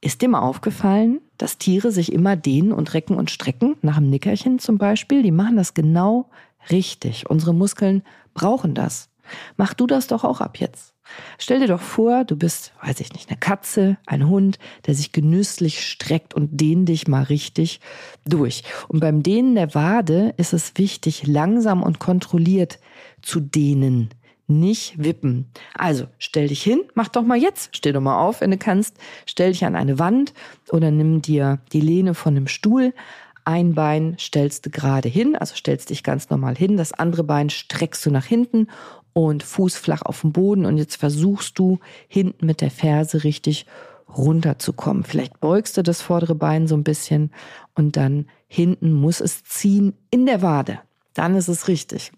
Ist 0.00 0.22
dir 0.22 0.28
mal 0.28 0.40
aufgefallen, 0.40 1.20
dass 1.38 1.58
Tiere 1.58 1.90
sich 1.90 2.12
immer 2.12 2.36
dehnen 2.36 2.72
und 2.72 2.94
recken 2.94 3.16
und 3.16 3.30
strecken? 3.30 3.76
Nach 3.82 3.96
einem 3.96 4.10
Nickerchen 4.10 4.58
zum 4.58 4.78
Beispiel. 4.78 5.22
Die 5.22 5.32
machen 5.32 5.56
das 5.56 5.74
genau 5.74 6.30
richtig. 6.70 7.28
Unsere 7.28 7.52
Muskeln 7.52 8.02
brauchen 8.34 8.74
das. 8.74 9.08
Mach 9.56 9.74
du 9.74 9.86
das 9.86 10.06
doch 10.06 10.24
auch 10.24 10.40
ab 10.40 10.58
jetzt. 10.58 10.94
Stell 11.38 11.60
dir 11.60 11.68
doch 11.68 11.80
vor, 11.80 12.24
du 12.24 12.36
bist, 12.36 12.72
weiß 12.82 13.00
ich 13.00 13.12
nicht, 13.12 13.28
eine 13.28 13.38
Katze, 13.38 13.98
ein 14.06 14.28
Hund, 14.28 14.58
der 14.86 14.94
sich 14.94 15.12
genüsslich 15.12 15.84
streckt 15.84 16.34
und 16.34 16.60
dehn 16.60 16.86
dich 16.86 17.08
mal 17.08 17.24
richtig 17.24 17.80
durch. 18.26 18.62
Und 18.88 19.00
beim 19.00 19.22
Dehnen 19.22 19.54
der 19.54 19.74
Wade 19.74 20.34
ist 20.36 20.52
es 20.52 20.72
wichtig, 20.76 21.26
langsam 21.26 21.82
und 21.82 21.98
kontrolliert 21.98 22.78
zu 23.22 23.40
dehnen. 23.40 24.10
Nicht 24.50 25.02
wippen. 25.02 25.50
Also 25.74 26.06
stell 26.18 26.48
dich 26.48 26.62
hin, 26.62 26.80
mach 26.94 27.08
doch 27.08 27.22
mal 27.22 27.36
jetzt, 27.36 27.76
steh 27.76 27.92
doch 27.92 28.00
mal 28.00 28.18
auf, 28.18 28.40
wenn 28.40 28.50
du 28.50 28.56
kannst, 28.56 28.96
stell 29.26 29.52
dich 29.52 29.64
an 29.66 29.76
eine 29.76 29.98
Wand 29.98 30.32
oder 30.70 30.90
nimm 30.90 31.20
dir 31.20 31.58
die 31.72 31.82
Lehne 31.82 32.14
von 32.14 32.34
einem 32.34 32.46
Stuhl, 32.46 32.94
ein 33.48 33.74
Bein 33.74 34.14
stellst 34.20 34.66
du 34.66 34.70
gerade 34.70 35.08
hin, 35.08 35.34
also 35.34 35.54
stellst 35.54 35.88
dich 35.88 36.02
ganz 36.02 36.28
normal 36.28 36.54
hin, 36.54 36.76
das 36.76 36.92
andere 36.92 37.24
Bein 37.24 37.48
streckst 37.48 38.04
du 38.04 38.10
nach 38.10 38.26
hinten 38.26 38.68
und 39.26 39.42
Fuß 39.42 39.76
flach 39.76 40.02
auf 40.02 40.20
dem 40.20 40.30
Boden 40.30 40.64
und 40.64 40.78
jetzt 40.78 40.94
versuchst 40.94 41.58
du 41.58 41.80
hinten 42.06 42.46
mit 42.46 42.60
der 42.60 42.70
Ferse 42.70 43.24
richtig 43.24 43.66
runterzukommen. 44.16 45.02
Vielleicht 45.02 45.40
beugst 45.40 45.76
du 45.76 45.82
das 45.82 46.00
vordere 46.00 46.36
Bein 46.36 46.68
so 46.68 46.76
ein 46.76 46.84
bisschen 46.84 47.32
und 47.74 47.96
dann 47.96 48.26
hinten 48.46 48.92
muss 48.92 49.20
es 49.20 49.42
ziehen 49.42 49.94
in 50.12 50.24
der 50.24 50.40
Wade. 50.40 50.78
Dann 51.14 51.34
ist 51.34 51.48
es 51.48 51.66
richtig. 51.66 52.12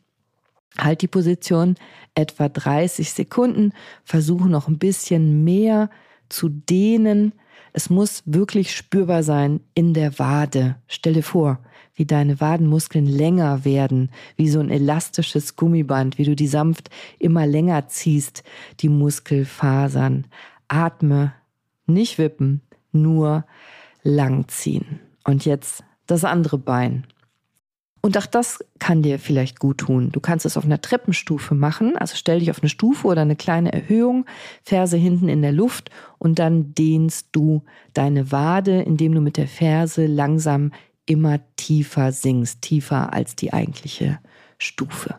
Halt 0.77 1.01
die 1.01 1.09
Position 1.09 1.77
etwa 2.15 2.51
30 2.51 3.11
Sekunden, 3.13 3.73
versuche 4.05 4.51
noch 4.51 4.69
ein 4.69 4.79
bisschen 4.79 5.43
mehr 5.43 5.89
zu 6.29 6.51
dehnen. 6.51 7.33
Es 7.73 7.91
muss 7.91 8.23
wirklich 8.27 8.75
spürbar 8.75 9.23
sein 9.23 9.61
in 9.75 9.95
der 9.95 10.19
Wade. 10.19 10.77
Stell 10.87 11.15
dir 11.15 11.23
vor, 11.23 11.61
wie 11.95 12.07
deine 12.07 12.41
Wadenmuskeln 12.41 13.07
länger 13.07 13.65
werden, 13.65 14.11
wie 14.37 14.49
so 14.49 14.61
ein 14.61 14.71
elastisches 14.71 15.57
Gummiband, 15.57 16.19
wie 16.19 16.25
du 16.25 16.35
die 16.35 16.49
sanft 16.49 16.91
immer 17.19 17.47
länger 17.47 17.89
ziehst, 17.89 18.43
die 18.81 18.89
Muskelfasern. 18.89 20.27
Atme, 20.69 21.35
nicht 21.87 22.19
wippen, 22.19 22.63
nur 22.93 23.45
langziehen. 24.03 25.01
Und 25.25 25.45
jetzt 25.45 25.85
das 26.07 26.25
andere 26.25 26.59
Bein. 26.59 27.07
Und 28.03 28.17
auch 28.17 28.27
das 28.27 28.65
kann 28.79 29.03
dir 29.03 29.19
vielleicht 29.19 29.61
gut 29.61 29.79
tun. 29.79 30.11
Du 30.11 30.21
kannst 30.21 30.47
es 30.47 30.57
auf 30.57 30.65
einer 30.65 30.81
Treppenstufe 30.81 31.55
machen, 31.55 31.97
also 31.97 32.17
stell 32.17 32.41
dich 32.41 32.51
auf 32.51 32.61
eine 32.61 32.71
Stufe 32.71 33.07
oder 33.07 33.23
eine 33.23 33.37
kleine 33.37 33.73
Erhöhung, 33.73 34.25
Ferse 34.63 34.97
hinten 34.97 35.29
in 35.29 35.43
der 35.43 35.53
Luft 35.53 35.91
und 36.19 36.39
dann 36.39 36.75
dehnst 36.75 37.29
du 37.33 37.63
deine 37.93 38.33
Wade, 38.33 38.81
indem 38.83 39.15
du 39.15 39.21
mit 39.21 39.37
der 39.37 39.49
Ferse 39.49 40.07
langsam 40.07 40.73
immer 41.05 41.41
tiefer 41.57 42.13
sinkst, 42.13 42.63
tiefer 42.63 43.13
als 43.13 43.37
die 43.37 43.53
eigentliche 43.53 44.19
Stufe. 44.57 45.17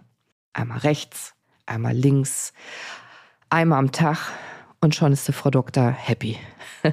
Einmal 0.54 0.80
rechts, 0.80 1.36
einmal 1.68 1.94
links, 1.94 2.54
einmal 3.50 3.78
am 3.78 3.92
Tag 3.92 4.32
und 4.80 4.96
schon 4.96 5.14
ist 5.14 5.28
die 5.28 5.34
Frau 5.34 5.52
Doktor 5.52 5.92
happy. 5.92 6.38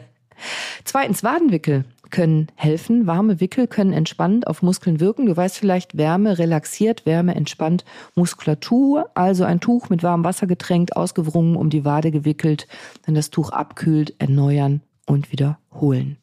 Zweitens, 0.84 1.24
Wadenwickel 1.24 1.84
können 2.10 2.48
helfen. 2.54 3.06
Warme 3.06 3.40
Wickel 3.40 3.66
können 3.66 3.92
entspannend 3.92 4.46
auf 4.46 4.62
Muskeln 4.62 5.00
wirken. 5.00 5.26
Du 5.26 5.36
weißt 5.36 5.58
vielleicht, 5.58 5.96
Wärme 5.96 6.38
relaxiert, 6.38 7.06
Wärme 7.06 7.34
entspannt 7.34 7.84
Muskulatur. 8.14 9.10
Also 9.14 9.44
ein 9.44 9.60
Tuch 9.60 9.88
mit 9.88 10.02
warmem 10.02 10.24
Wasser 10.24 10.46
getränkt, 10.46 10.96
ausgewrungen, 10.96 11.56
um 11.56 11.70
die 11.70 11.84
Wade 11.84 12.10
gewickelt. 12.10 12.66
Wenn 13.04 13.14
das 13.14 13.30
Tuch 13.30 13.50
abkühlt, 13.50 14.14
erneuern 14.18 14.82
und 15.06 15.32
wiederholen. 15.32 16.18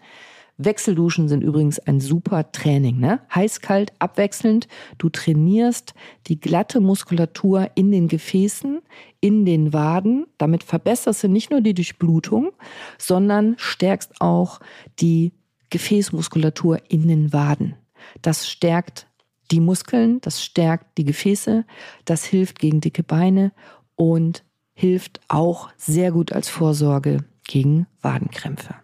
Wechselduschen 0.57 1.27
sind 1.27 1.43
übrigens 1.43 1.79
ein 1.79 1.99
super 1.99 2.51
Training. 2.51 2.99
Ne? 2.99 3.19
Heiß-kalt 3.33 3.91
abwechselnd. 3.99 4.67
Du 4.97 5.09
trainierst 5.09 5.93
die 6.27 6.39
glatte 6.39 6.79
Muskulatur 6.79 7.69
in 7.75 7.91
den 7.91 8.07
Gefäßen, 8.07 8.79
in 9.19 9.45
den 9.45 9.73
Waden. 9.73 10.27
Damit 10.37 10.63
verbesserst 10.63 11.23
du 11.23 11.27
nicht 11.27 11.51
nur 11.51 11.61
die 11.61 11.73
Durchblutung, 11.73 12.51
sondern 12.97 13.55
stärkst 13.57 14.21
auch 14.21 14.59
die 14.99 15.33
Gefäßmuskulatur 15.75 16.79
in 16.87 17.09
den 17.09 17.33
Waden. 17.33 17.75
Das 18.21 18.47
stärkt 18.47 19.07
die 19.51 19.59
Muskeln, 19.59 20.21
das 20.21 20.41
stärkt 20.41 20.97
die 20.97 21.03
Gefäße, 21.03 21.65
das 22.05 22.23
hilft 22.23 22.59
gegen 22.59 22.79
dicke 22.79 23.03
Beine 23.03 23.51
und 23.95 24.45
hilft 24.73 25.19
auch 25.27 25.69
sehr 25.75 26.13
gut 26.13 26.31
als 26.31 26.47
Vorsorge 26.47 27.25
gegen 27.43 27.87
Wadenkrämpfe. 28.01 28.75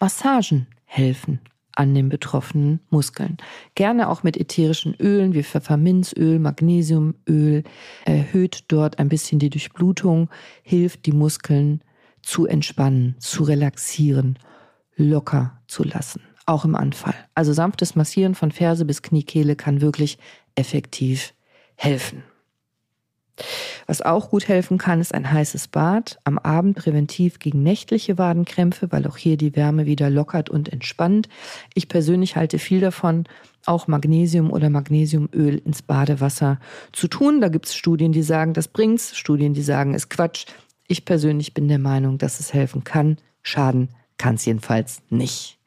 Massagen 0.00 0.66
helfen 0.86 1.38
an 1.76 1.94
den 1.94 2.08
betroffenen 2.08 2.80
Muskeln. 2.90 3.36
Gerne 3.76 4.08
auch 4.08 4.24
mit 4.24 4.36
ätherischen 4.36 4.96
Ölen 4.98 5.34
wie 5.34 5.44
Pfefferminzöl, 5.44 6.40
Magnesiumöl, 6.40 7.62
erhöht 8.04 8.64
dort 8.66 8.98
ein 8.98 9.08
bisschen 9.08 9.38
die 9.38 9.50
Durchblutung, 9.50 10.30
hilft 10.62 11.06
die 11.06 11.12
Muskeln 11.12 11.80
zu 12.22 12.46
entspannen, 12.46 13.14
zu 13.20 13.44
relaxieren, 13.44 14.36
locker 14.98 15.58
zu 15.66 15.84
lassen, 15.84 16.22
auch 16.46 16.64
im 16.64 16.74
Anfall. 16.74 17.14
Also 17.34 17.52
sanftes 17.52 17.94
Massieren 17.94 18.34
von 18.34 18.52
Ferse 18.52 18.84
bis 18.84 19.02
Kniekehle 19.02 19.56
kann 19.56 19.80
wirklich 19.80 20.18
effektiv 20.54 21.34
helfen. 21.76 22.22
Was 23.86 24.02
auch 24.02 24.30
gut 24.30 24.48
helfen 24.48 24.78
kann, 24.78 25.00
ist 25.00 25.14
ein 25.14 25.30
heißes 25.30 25.68
Bad. 25.68 26.18
Am 26.24 26.38
Abend 26.38 26.76
präventiv 26.76 27.38
gegen 27.38 27.62
nächtliche 27.62 28.18
Wadenkrämpfe, 28.18 28.90
weil 28.90 29.06
auch 29.06 29.16
hier 29.16 29.36
die 29.36 29.54
Wärme 29.54 29.86
wieder 29.86 30.10
lockert 30.10 30.50
und 30.50 30.72
entspannt. 30.72 31.28
Ich 31.74 31.88
persönlich 31.88 32.36
halte 32.36 32.58
viel 32.58 32.80
davon, 32.80 33.24
auch 33.64 33.86
Magnesium 33.86 34.50
oder 34.50 34.70
Magnesiumöl 34.70 35.58
ins 35.58 35.82
Badewasser 35.82 36.58
zu 36.92 37.08
tun. 37.08 37.40
Da 37.40 37.48
gibt 37.48 37.66
es 37.66 37.76
Studien, 37.76 38.12
die 38.12 38.22
sagen, 38.22 38.54
das 38.54 38.68
bringt's, 38.68 39.16
Studien, 39.16 39.54
die 39.54 39.62
sagen, 39.62 39.94
es 39.94 40.08
Quatsch. 40.08 40.46
Ich 40.88 41.04
persönlich 41.04 41.54
bin 41.54 41.68
der 41.68 41.78
Meinung, 41.78 42.18
dass 42.18 42.40
es 42.40 42.52
helfen 42.52 42.82
kann. 42.82 43.18
Schaden 43.42 43.88
kann 44.18 44.34
es 44.34 44.44
jedenfalls 44.44 45.00
nicht. 45.10 45.58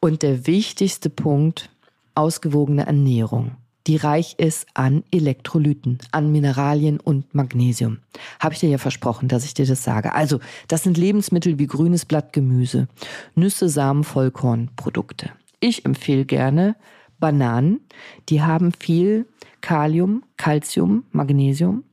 Und 0.00 0.22
der 0.22 0.46
wichtigste 0.46 1.10
Punkt, 1.10 1.70
ausgewogene 2.14 2.86
Ernährung 2.86 3.56
die 3.86 3.96
reich 3.96 4.34
ist 4.38 4.66
an 4.74 5.04
Elektrolyten, 5.10 5.98
an 6.12 6.30
Mineralien 6.30 7.00
und 7.00 7.34
Magnesium. 7.34 7.98
Habe 8.38 8.54
ich 8.54 8.60
dir 8.60 8.68
ja 8.68 8.78
versprochen, 8.78 9.28
dass 9.28 9.44
ich 9.44 9.54
dir 9.54 9.66
das 9.66 9.82
sage. 9.82 10.14
Also, 10.14 10.38
das 10.68 10.82
sind 10.82 10.98
Lebensmittel 10.98 11.58
wie 11.58 11.66
grünes 11.66 12.04
Blattgemüse, 12.04 12.88
Nüsse, 13.34 13.68
Samen, 13.68 14.04
Vollkornprodukte. 14.04 15.30
Ich 15.60 15.84
empfehle 15.84 16.24
gerne 16.24 16.76
Bananen, 17.18 17.80
die 18.28 18.42
haben 18.42 18.72
viel 18.78 19.26
Kalium, 19.60 20.22
Calcium, 20.36 21.04
Magnesium. 21.10 21.84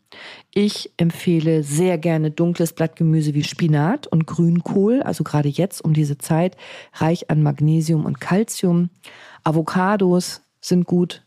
Ich 0.53 0.91
empfehle 0.97 1.63
sehr 1.63 1.97
gerne 1.97 2.32
dunkles 2.32 2.74
Blattgemüse 2.74 3.34
wie 3.34 3.43
Spinat 3.43 4.07
und 4.07 4.26
Grünkohl, 4.28 5.01
also 5.03 5.24
gerade 5.24 5.49
jetzt 5.49 5.82
um 5.82 5.93
diese 5.93 6.18
Zeit, 6.18 6.57
reich 6.93 7.30
an 7.30 7.43
Magnesium 7.43 8.05
und 8.05 8.20
Calcium. 8.20 8.89
Avocados 9.43 10.41
sind 10.61 10.86
gut, 10.86 11.24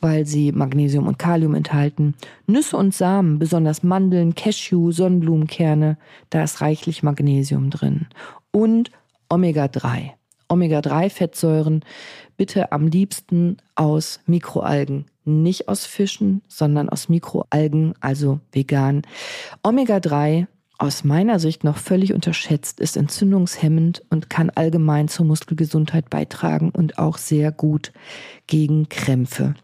weil 0.00 0.26
sie 0.26 0.52
Magnesium 0.52 1.06
und 1.06 1.18
Kalium 1.18 1.54
enthalten. 1.54 2.14
Nüsse 2.46 2.76
und 2.76 2.94
Samen, 2.94 3.38
besonders 3.38 3.82
Mandeln, 3.82 4.34
Cashew, 4.34 4.92
Sonnenblumenkerne, 4.92 5.96
da 6.30 6.44
ist 6.44 6.60
reichlich 6.60 7.02
Magnesium 7.02 7.70
drin. 7.70 8.06
Und 8.50 8.90
Omega-3. 9.28 10.10
Omega-3-Fettsäuren 10.48 11.84
bitte 12.36 12.72
am 12.72 12.86
liebsten 12.86 13.58
aus 13.74 14.20
Mikroalgen. 14.26 15.06
Nicht 15.28 15.68
aus 15.68 15.84
Fischen, 15.84 16.42
sondern 16.48 16.88
aus 16.88 17.08
Mikroalgen, 17.08 17.94
also 18.00 18.40
vegan. 18.52 19.02
Omega-3 19.62 20.46
aus 20.78 21.04
meiner 21.04 21.38
Sicht 21.40 21.64
noch 21.64 21.76
völlig 21.76 22.14
unterschätzt, 22.14 22.80
ist 22.80 22.96
entzündungshemmend 22.96 24.04
und 24.10 24.30
kann 24.30 24.50
allgemein 24.50 25.08
zur 25.08 25.26
Muskelgesundheit 25.26 26.08
beitragen 26.08 26.70
und 26.70 26.98
auch 26.98 27.18
sehr 27.18 27.52
gut 27.52 27.92
gegen 28.46 28.88
Krämpfe 28.88 29.54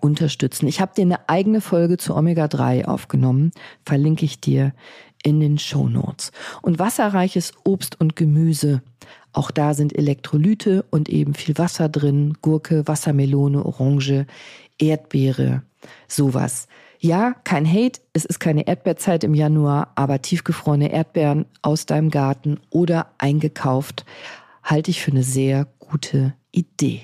unterstützen. 0.00 0.66
Ich 0.66 0.80
habe 0.80 0.94
dir 0.96 1.02
eine 1.02 1.28
eigene 1.28 1.60
Folge 1.60 1.98
zu 1.98 2.16
Omega-3 2.16 2.86
aufgenommen, 2.86 3.52
verlinke 3.84 4.24
ich 4.24 4.40
dir 4.40 4.72
in 5.22 5.40
den 5.40 5.58
Show 5.58 5.88
Notes. 5.88 6.32
Und 6.62 6.78
wasserreiches 6.78 7.52
Obst 7.64 8.00
und 8.00 8.16
Gemüse. 8.16 8.82
Auch 9.32 9.50
da 9.50 9.74
sind 9.74 9.96
Elektrolyte 9.96 10.84
und 10.90 11.08
eben 11.08 11.34
viel 11.34 11.58
Wasser 11.58 11.88
drin. 11.88 12.34
Gurke, 12.40 12.86
Wassermelone, 12.86 13.64
Orange, 13.64 14.26
Erdbeere, 14.78 15.62
sowas. 16.08 16.68
Ja, 16.98 17.34
kein 17.44 17.70
Hate, 17.70 18.00
es 18.12 18.24
ist 18.24 18.40
keine 18.40 18.66
Erdbeerzeit 18.66 19.24
im 19.24 19.34
Januar, 19.34 19.92
aber 19.94 20.22
tiefgefrorene 20.22 20.90
Erdbeeren 20.90 21.44
aus 21.60 21.86
deinem 21.86 22.10
Garten 22.10 22.60
oder 22.70 23.10
eingekauft 23.18 24.06
halte 24.62 24.90
ich 24.90 25.02
für 25.02 25.10
eine 25.10 25.22
sehr 25.22 25.66
gute 25.78 26.34
Idee. 26.50 27.02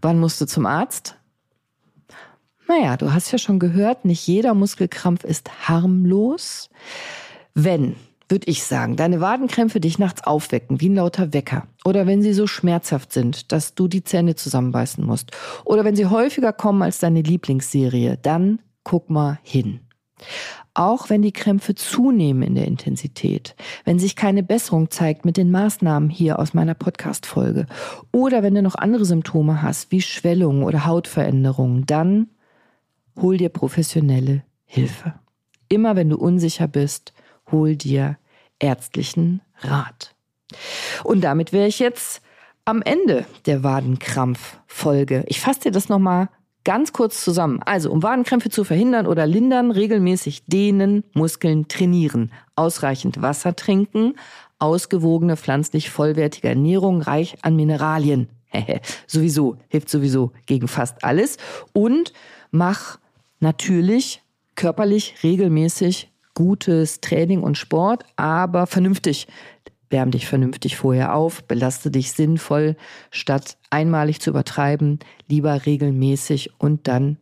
Wann 0.00 0.18
musst 0.18 0.40
du 0.40 0.46
zum 0.46 0.66
Arzt? 0.66 1.16
Naja, 2.68 2.96
du 2.96 3.12
hast 3.12 3.30
ja 3.30 3.38
schon 3.38 3.58
gehört, 3.58 4.04
nicht 4.04 4.26
jeder 4.26 4.54
Muskelkrampf 4.54 5.24
ist 5.24 5.68
harmlos. 5.68 6.70
Wenn, 7.54 7.96
würde 8.28 8.48
ich 8.48 8.64
sagen, 8.64 8.96
deine 8.96 9.20
Wadenkrämpfe 9.20 9.80
dich 9.80 9.98
nachts 9.98 10.24
aufwecken 10.24 10.80
wie 10.80 10.88
ein 10.88 10.96
lauter 10.96 11.32
Wecker 11.32 11.66
oder 11.84 12.06
wenn 12.06 12.22
sie 12.22 12.32
so 12.32 12.46
schmerzhaft 12.46 13.12
sind, 13.12 13.52
dass 13.52 13.74
du 13.74 13.88
die 13.88 14.04
Zähne 14.04 14.34
zusammenbeißen 14.34 15.04
musst 15.04 15.30
oder 15.64 15.84
wenn 15.84 15.96
sie 15.96 16.06
häufiger 16.06 16.52
kommen 16.52 16.82
als 16.82 16.98
deine 16.98 17.22
Lieblingsserie, 17.22 18.18
dann 18.20 18.60
guck 18.84 19.10
mal 19.10 19.38
hin. 19.42 19.80
Auch 20.74 21.08
wenn 21.08 21.22
die 21.22 21.32
Krämpfe 21.32 21.74
zunehmen 21.74 22.42
in 22.42 22.54
der 22.54 22.66
Intensität, 22.66 23.54
wenn 23.84 23.98
sich 23.98 24.16
keine 24.16 24.42
Besserung 24.42 24.90
zeigt 24.90 25.24
mit 25.24 25.36
den 25.36 25.50
Maßnahmen 25.50 26.10
hier 26.10 26.38
aus 26.38 26.52
meiner 26.52 26.74
Podcast-Folge 26.74 27.66
oder 28.12 28.42
wenn 28.42 28.54
du 28.54 28.62
noch 28.62 28.74
andere 28.74 29.04
Symptome 29.04 29.62
hast, 29.62 29.90
wie 29.90 30.02
Schwellungen 30.02 30.62
oder 30.62 30.84
Hautveränderungen, 30.84 31.86
dann 31.86 32.28
hol 33.20 33.36
dir 33.36 33.48
professionelle 33.48 34.42
Hilfe. 34.64 35.14
Immer 35.68 35.96
wenn 35.96 36.10
du 36.10 36.16
unsicher 36.16 36.68
bist, 36.68 37.12
hol 37.50 37.76
dir 37.76 38.18
ärztlichen 38.58 39.42
Rat. 39.60 40.14
Und 41.04 41.22
damit 41.22 41.52
wäre 41.52 41.66
ich 41.66 41.78
jetzt 41.78 42.22
am 42.64 42.82
Ende 42.82 43.26
der 43.46 43.62
Wadenkrampf-Folge. 43.62 45.24
Ich 45.28 45.40
fasse 45.40 45.60
dir 45.60 45.70
das 45.70 45.88
nochmal 45.88 46.28
ganz 46.64 46.92
kurz 46.92 47.22
zusammen. 47.22 47.62
Also, 47.64 47.92
um 47.92 48.02
Wadenkrämpfe 48.02 48.50
zu 48.50 48.64
verhindern 48.64 49.06
oder 49.06 49.26
lindern, 49.26 49.70
regelmäßig 49.70 50.46
dehnen, 50.46 51.04
Muskeln 51.14 51.68
trainieren, 51.68 52.32
ausreichend 52.56 53.22
Wasser 53.22 53.54
trinken, 53.54 54.14
ausgewogene 54.58 55.36
pflanzlich 55.36 55.90
vollwertige 55.90 56.48
Ernährung, 56.48 57.02
reich 57.02 57.36
an 57.42 57.54
Mineralien. 57.54 58.28
sowieso, 59.06 59.58
hilft 59.68 59.88
sowieso 59.88 60.32
gegen 60.46 60.66
fast 60.66 61.04
alles. 61.04 61.36
Und 61.72 62.12
mach 62.50 62.98
natürlich 63.38 64.22
körperlich 64.56 65.14
regelmäßig 65.22 66.10
gutes 66.36 67.00
Training 67.00 67.42
und 67.42 67.58
Sport, 67.58 68.04
aber 68.14 68.68
vernünftig. 68.68 69.26
Wärm 69.88 70.10
dich 70.10 70.26
vernünftig 70.26 70.76
vorher 70.76 71.14
auf, 71.14 71.44
belaste 71.44 71.92
dich 71.92 72.12
sinnvoll, 72.12 72.76
statt 73.10 73.56
einmalig 73.70 74.20
zu 74.20 74.30
übertreiben, 74.30 74.98
lieber 75.28 75.64
regelmäßig 75.64 76.50
und 76.58 76.88
dann 76.88 77.18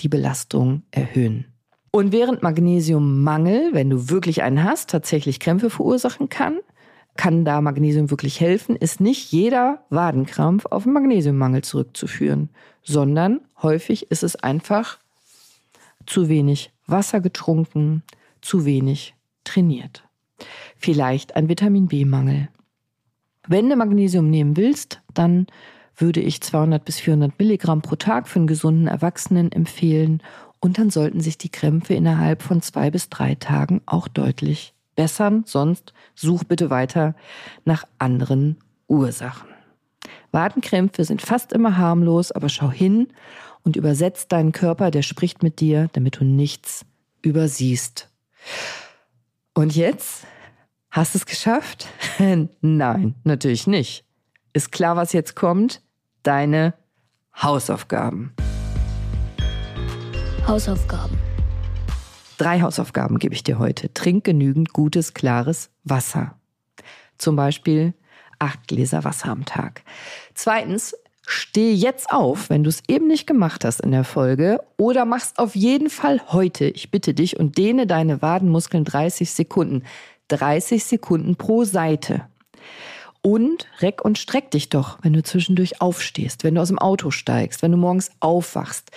die 0.00 0.08
Belastung 0.08 0.82
erhöhen. 0.90 1.44
Und 1.90 2.12
während 2.12 2.42
Magnesiummangel, 2.42 3.70
wenn 3.72 3.90
du 3.90 4.08
wirklich 4.08 4.42
einen 4.42 4.64
hast, 4.64 4.90
tatsächlich 4.90 5.38
Krämpfe 5.38 5.68
verursachen 5.68 6.28
kann, 6.28 6.58
kann 7.16 7.44
da 7.44 7.60
Magnesium 7.60 8.10
wirklich 8.10 8.40
helfen, 8.40 8.76
ist 8.76 9.00
nicht 9.00 9.32
jeder 9.32 9.84
Wadenkrampf 9.90 10.66
auf 10.66 10.84
den 10.84 10.92
Magnesiummangel 10.92 11.62
zurückzuführen, 11.62 12.48
sondern 12.82 13.40
häufig 13.62 14.10
ist 14.10 14.22
es 14.22 14.36
einfach 14.36 14.98
zu 16.06 16.28
wenig 16.28 16.70
Wasser 16.86 17.20
getrunken, 17.20 18.02
zu 18.40 18.64
wenig 18.64 19.14
trainiert. 19.44 20.04
Vielleicht 20.76 21.36
ein 21.36 21.48
Vitamin 21.48 21.88
B-Mangel. 21.88 22.48
Wenn 23.46 23.68
du 23.68 23.76
Magnesium 23.76 24.30
nehmen 24.30 24.56
willst, 24.56 25.00
dann 25.14 25.46
würde 25.96 26.20
ich 26.20 26.40
200 26.40 26.84
bis 26.84 27.00
400 27.00 27.38
Milligramm 27.38 27.82
pro 27.82 27.96
Tag 27.96 28.28
für 28.28 28.38
einen 28.38 28.46
gesunden 28.46 28.86
Erwachsenen 28.86 29.50
empfehlen 29.50 30.22
und 30.60 30.78
dann 30.78 30.90
sollten 30.90 31.20
sich 31.20 31.38
die 31.38 31.48
Krämpfe 31.48 31.94
innerhalb 31.94 32.42
von 32.42 32.62
zwei 32.62 32.90
bis 32.90 33.08
drei 33.08 33.34
Tagen 33.34 33.80
auch 33.86 34.08
deutlich 34.08 34.74
bessern. 34.96 35.44
Sonst 35.46 35.92
such 36.14 36.44
bitte 36.44 36.70
weiter 36.70 37.14
nach 37.64 37.84
anderen 37.98 38.56
Ursachen. 38.86 39.48
Wadenkrämpfe 40.30 41.04
sind 41.04 41.22
fast 41.22 41.52
immer 41.52 41.78
harmlos, 41.78 42.32
aber 42.32 42.48
schau 42.48 42.70
hin 42.70 43.08
und 43.64 43.76
übersetzt 43.76 44.32
deinen 44.32 44.52
Körper, 44.52 44.90
der 44.90 45.02
spricht 45.02 45.42
mit 45.42 45.60
dir, 45.60 45.88
damit 45.92 46.20
du 46.20 46.24
nichts 46.24 46.84
übersiehst. 47.22 48.07
Und 49.54 49.74
jetzt? 49.74 50.26
Hast 50.90 51.14
du 51.14 51.18
es 51.18 51.26
geschafft? 51.26 51.86
Nein, 52.60 53.14
natürlich 53.24 53.66
nicht. 53.66 54.04
Ist 54.52 54.72
klar, 54.72 54.96
was 54.96 55.12
jetzt 55.12 55.36
kommt? 55.36 55.82
Deine 56.22 56.74
Hausaufgaben. 57.36 58.34
Hausaufgaben. 60.46 61.18
Drei 62.38 62.60
Hausaufgaben 62.60 63.18
gebe 63.18 63.34
ich 63.34 63.42
dir 63.42 63.58
heute. 63.58 63.92
Trink 63.92 64.24
genügend 64.24 64.72
gutes, 64.72 65.12
klares 65.12 65.70
Wasser. 65.84 66.38
Zum 67.18 67.36
Beispiel 67.36 67.94
acht 68.38 68.68
Gläser 68.68 69.04
Wasser 69.04 69.30
am 69.30 69.44
Tag. 69.44 69.82
Zweitens, 70.34 70.94
Steh 71.30 71.74
jetzt 71.74 72.10
auf, 72.10 72.48
wenn 72.48 72.64
du 72.64 72.70
es 72.70 72.82
eben 72.88 73.06
nicht 73.06 73.26
gemacht 73.26 73.62
hast 73.62 73.80
in 73.80 73.90
der 73.90 74.04
Folge, 74.04 74.62
oder 74.78 75.04
machst 75.04 75.38
auf 75.38 75.54
jeden 75.54 75.90
Fall 75.90 76.22
heute, 76.28 76.64
ich 76.64 76.90
bitte 76.90 77.12
dich, 77.12 77.38
und 77.38 77.58
dehne 77.58 77.86
deine 77.86 78.22
Wadenmuskeln 78.22 78.82
30 78.84 79.30
Sekunden. 79.30 79.82
30 80.28 80.82
Sekunden 80.82 81.36
pro 81.36 81.64
Seite. 81.64 82.22
Und 83.20 83.66
reck 83.80 84.02
und 84.02 84.16
streck 84.16 84.50
dich 84.52 84.70
doch, 84.70 85.00
wenn 85.02 85.12
du 85.12 85.22
zwischendurch 85.22 85.82
aufstehst, 85.82 86.44
wenn 86.44 86.54
du 86.54 86.62
aus 86.62 86.68
dem 86.68 86.78
Auto 86.78 87.10
steigst, 87.10 87.60
wenn 87.60 87.72
du 87.72 87.76
morgens 87.76 88.10
aufwachst, 88.20 88.90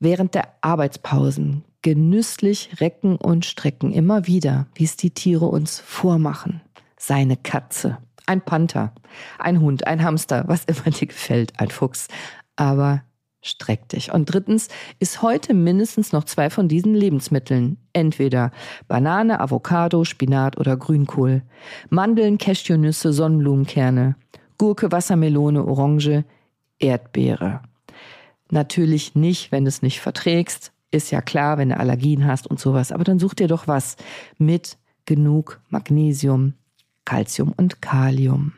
während 0.00 0.34
der 0.34 0.48
Arbeitspausen. 0.62 1.62
Genüsslich 1.82 2.80
recken 2.80 3.16
und 3.16 3.44
strecken, 3.44 3.92
immer 3.92 4.26
wieder, 4.26 4.66
wie 4.74 4.84
es 4.84 4.96
die 4.96 5.10
Tiere 5.10 5.44
uns 5.44 5.78
vormachen. 5.78 6.62
Seine 6.96 7.36
Katze 7.36 7.98
ein 8.26 8.42
Panther, 8.42 8.92
ein 9.38 9.60
Hund, 9.60 9.86
ein 9.86 10.02
Hamster, 10.02 10.44
was 10.46 10.64
immer 10.64 10.90
dir 10.94 11.06
gefällt, 11.06 11.58
ein 11.58 11.70
Fuchs. 11.70 12.08
Aber 12.56 13.02
streck 13.42 13.88
dich. 13.88 14.12
Und 14.12 14.26
drittens 14.26 14.68
ist 14.98 15.22
heute 15.22 15.54
mindestens 15.54 16.12
noch 16.12 16.24
zwei 16.24 16.50
von 16.50 16.68
diesen 16.68 16.94
Lebensmitteln. 16.94 17.78
Entweder 17.92 18.50
Banane, 18.88 19.40
Avocado, 19.40 20.04
Spinat 20.04 20.58
oder 20.58 20.76
Grünkohl. 20.76 21.42
Mandeln, 21.88 22.38
Cashewnüsse, 22.38 23.12
Sonnenblumenkerne. 23.12 24.16
Gurke, 24.58 24.90
Wassermelone, 24.90 25.64
Orange, 25.64 26.24
Erdbeere. 26.78 27.60
Natürlich 28.50 29.14
nicht, 29.14 29.52
wenn 29.52 29.64
du 29.64 29.68
es 29.68 29.82
nicht 29.82 30.00
verträgst. 30.00 30.72
Ist 30.90 31.10
ja 31.10 31.20
klar, 31.20 31.58
wenn 31.58 31.70
du 31.70 31.76
Allergien 31.76 32.26
hast 32.26 32.46
und 32.46 32.60
sowas. 32.60 32.92
Aber 32.92 33.04
dann 33.04 33.18
such 33.18 33.34
dir 33.34 33.48
doch 33.48 33.68
was 33.68 33.96
mit 34.38 34.78
genug 35.04 35.60
Magnesium, 35.68 36.54
Calcium 37.06 37.54
und 37.56 37.80
Kalium. 37.80 38.52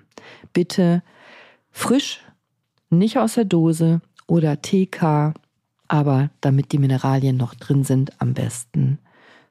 Bitte 0.52 1.04
Frisch, 1.70 2.20
nicht 2.90 3.18
aus 3.18 3.34
der 3.34 3.44
Dose 3.44 4.00
oder 4.26 4.60
TK, 4.60 5.34
aber 5.86 6.30
damit 6.40 6.72
die 6.72 6.78
Mineralien 6.78 7.36
noch 7.36 7.54
drin 7.54 7.84
sind, 7.84 8.20
am 8.20 8.34
besten 8.34 8.98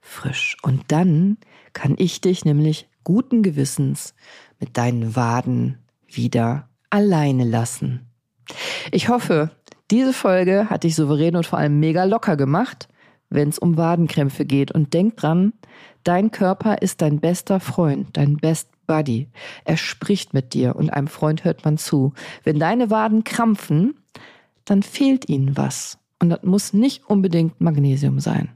frisch. 0.01 0.57
Und 0.61 0.83
dann 0.89 1.37
kann 1.73 1.95
ich 1.97 2.21
dich 2.21 2.43
nämlich 2.43 2.89
guten 3.03 3.43
Gewissens 3.43 4.13
mit 4.59 4.77
deinen 4.77 5.15
Waden 5.15 5.77
wieder 6.07 6.67
alleine 6.89 7.45
lassen. 7.45 8.07
Ich 8.91 9.09
hoffe, 9.09 9.51
diese 9.91 10.13
Folge 10.13 10.69
hat 10.69 10.83
dich 10.83 10.95
souverän 10.95 11.35
und 11.35 11.45
vor 11.45 11.59
allem 11.59 11.79
mega 11.79 12.03
locker 12.03 12.37
gemacht, 12.37 12.87
wenn 13.29 13.49
es 13.49 13.59
um 13.59 13.77
Wadenkrämpfe 13.77 14.45
geht. 14.45 14.71
Und 14.71 14.93
denk 14.93 15.17
dran, 15.17 15.53
dein 16.03 16.31
Körper 16.31 16.81
ist 16.81 17.01
dein 17.01 17.19
bester 17.19 17.59
Freund, 17.59 18.09
dein 18.13 18.37
Best 18.37 18.69
Buddy. 18.87 19.29
Er 19.65 19.77
spricht 19.77 20.33
mit 20.33 20.53
dir 20.53 20.75
und 20.75 20.89
einem 20.89 21.07
Freund 21.07 21.43
hört 21.43 21.65
man 21.65 21.77
zu. 21.77 22.13
Wenn 22.43 22.59
deine 22.59 22.89
Waden 22.89 23.23
krampfen, 23.23 23.99
dann 24.65 24.81
fehlt 24.81 25.29
ihnen 25.29 25.55
was. 25.55 25.99
Und 26.19 26.29
das 26.29 26.43
muss 26.43 26.73
nicht 26.73 27.07
unbedingt 27.07 27.61
Magnesium 27.61 28.19
sein. 28.19 28.49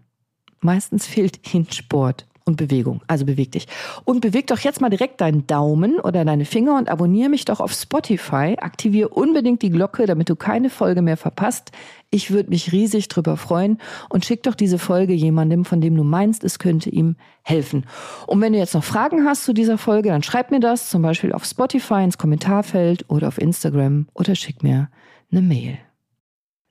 Meistens 0.62 1.06
fehlt 1.06 1.54
ihnen 1.54 1.72
Sport 1.72 2.28
und 2.52 2.58
Bewegung. 2.58 3.02
Also 3.08 3.26
beweg 3.26 3.52
dich. 3.52 3.68
Und 4.04 4.22
beweg 4.22 4.47
doch 4.47 4.60
jetzt 4.60 4.82
mal 4.82 4.89
direkt 4.89 5.22
deinen 5.22 5.47
Daumen 5.47 5.99
oder 5.99 6.26
deine 6.26 6.45
Finger 6.45 6.78
und 6.78 6.89
abonniere 6.89 7.30
mich 7.30 7.45
doch 7.45 7.60
auf 7.60 7.72
Spotify. 7.72 8.56
Aktiviere 8.60 9.10
unbedingt 9.10 9.62
die 9.62 9.70
Glocke, 9.70 10.06
damit 10.06 10.30
du 10.30 10.36
keine 10.36 10.70
Folge 10.70 11.02
mehr 11.02 11.18
verpasst. 11.18 11.72
Ich 12.10 12.32
würde 12.32 12.49
mich 12.49 12.74
riesig 12.74 13.08
drüber 13.08 13.38
freuen 13.38 13.78
und 14.10 14.26
schick 14.26 14.43
doch 14.43 14.56
diese 14.56 14.78
Folge 14.78 15.14
jemandem, 15.14 15.64
von 15.64 15.80
dem 15.80 15.95
du 15.95 16.04
meinst, 16.04 16.43
es 16.43 16.60
könnte 16.60 16.89
ihm 16.89 17.16
helfen. 17.41 17.86
Und 18.28 18.41
wenn 18.41 18.52
du 18.54 18.60
jetzt 18.60 18.74
noch 18.74 18.84
Fragen 18.84 19.26
hast 19.26 19.45
zu 19.45 19.54
dieser 19.54 19.78
Folge, 19.78 20.10
dann 20.10 20.22
schreib 20.22 20.52
mir 20.52 20.60
das 20.60 20.89
zum 20.89 21.02
Beispiel 21.02 21.32
auf 21.32 21.45
Spotify 21.45 22.04
ins 22.04 22.18
Kommentarfeld 22.18 23.10
oder 23.10 23.30
auf 23.30 23.38
Instagram 23.38 24.08
oder 24.14 24.36
schick 24.36 24.62
mir 24.62 24.89
eine 25.32 25.41
Mail. 25.41 25.78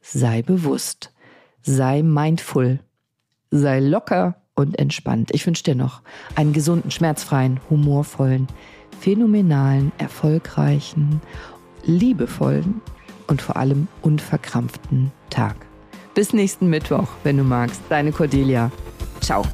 Sei 0.02 0.42
bewusst, 0.42 1.12
sei 1.62 2.02
mindful, 2.02 2.80
sei 3.50 3.80
locker 3.80 4.39
und 4.60 4.78
entspannt. 4.78 5.30
Ich 5.32 5.46
wünsche 5.46 5.64
dir 5.64 5.74
noch 5.74 6.02
einen 6.34 6.52
gesunden, 6.52 6.90
schmerzfreien, 6.90 7.60
humorvollen, 7.68 8.46
phänomenalen, 9.00 9.92
erfolgreichen, 9.98 11.20
liebevollen 11.84 12.80
und 13.26 13.42
vor 13.42 13.56
allem 13.56 13.88
unverkrampften 14.02 15.12
Tag. 15.30 15.56
Bis 16.14 16.32
nächsten 16.32 16.68
Mittwoch, 16.68 17.08
wenn 17.24 17.36
du 17.36 17.44
magst. 17.44 17.80
Deine 17.88 18.12
Cordelia. 18.12 18.70
Ciao. 19.20 19.44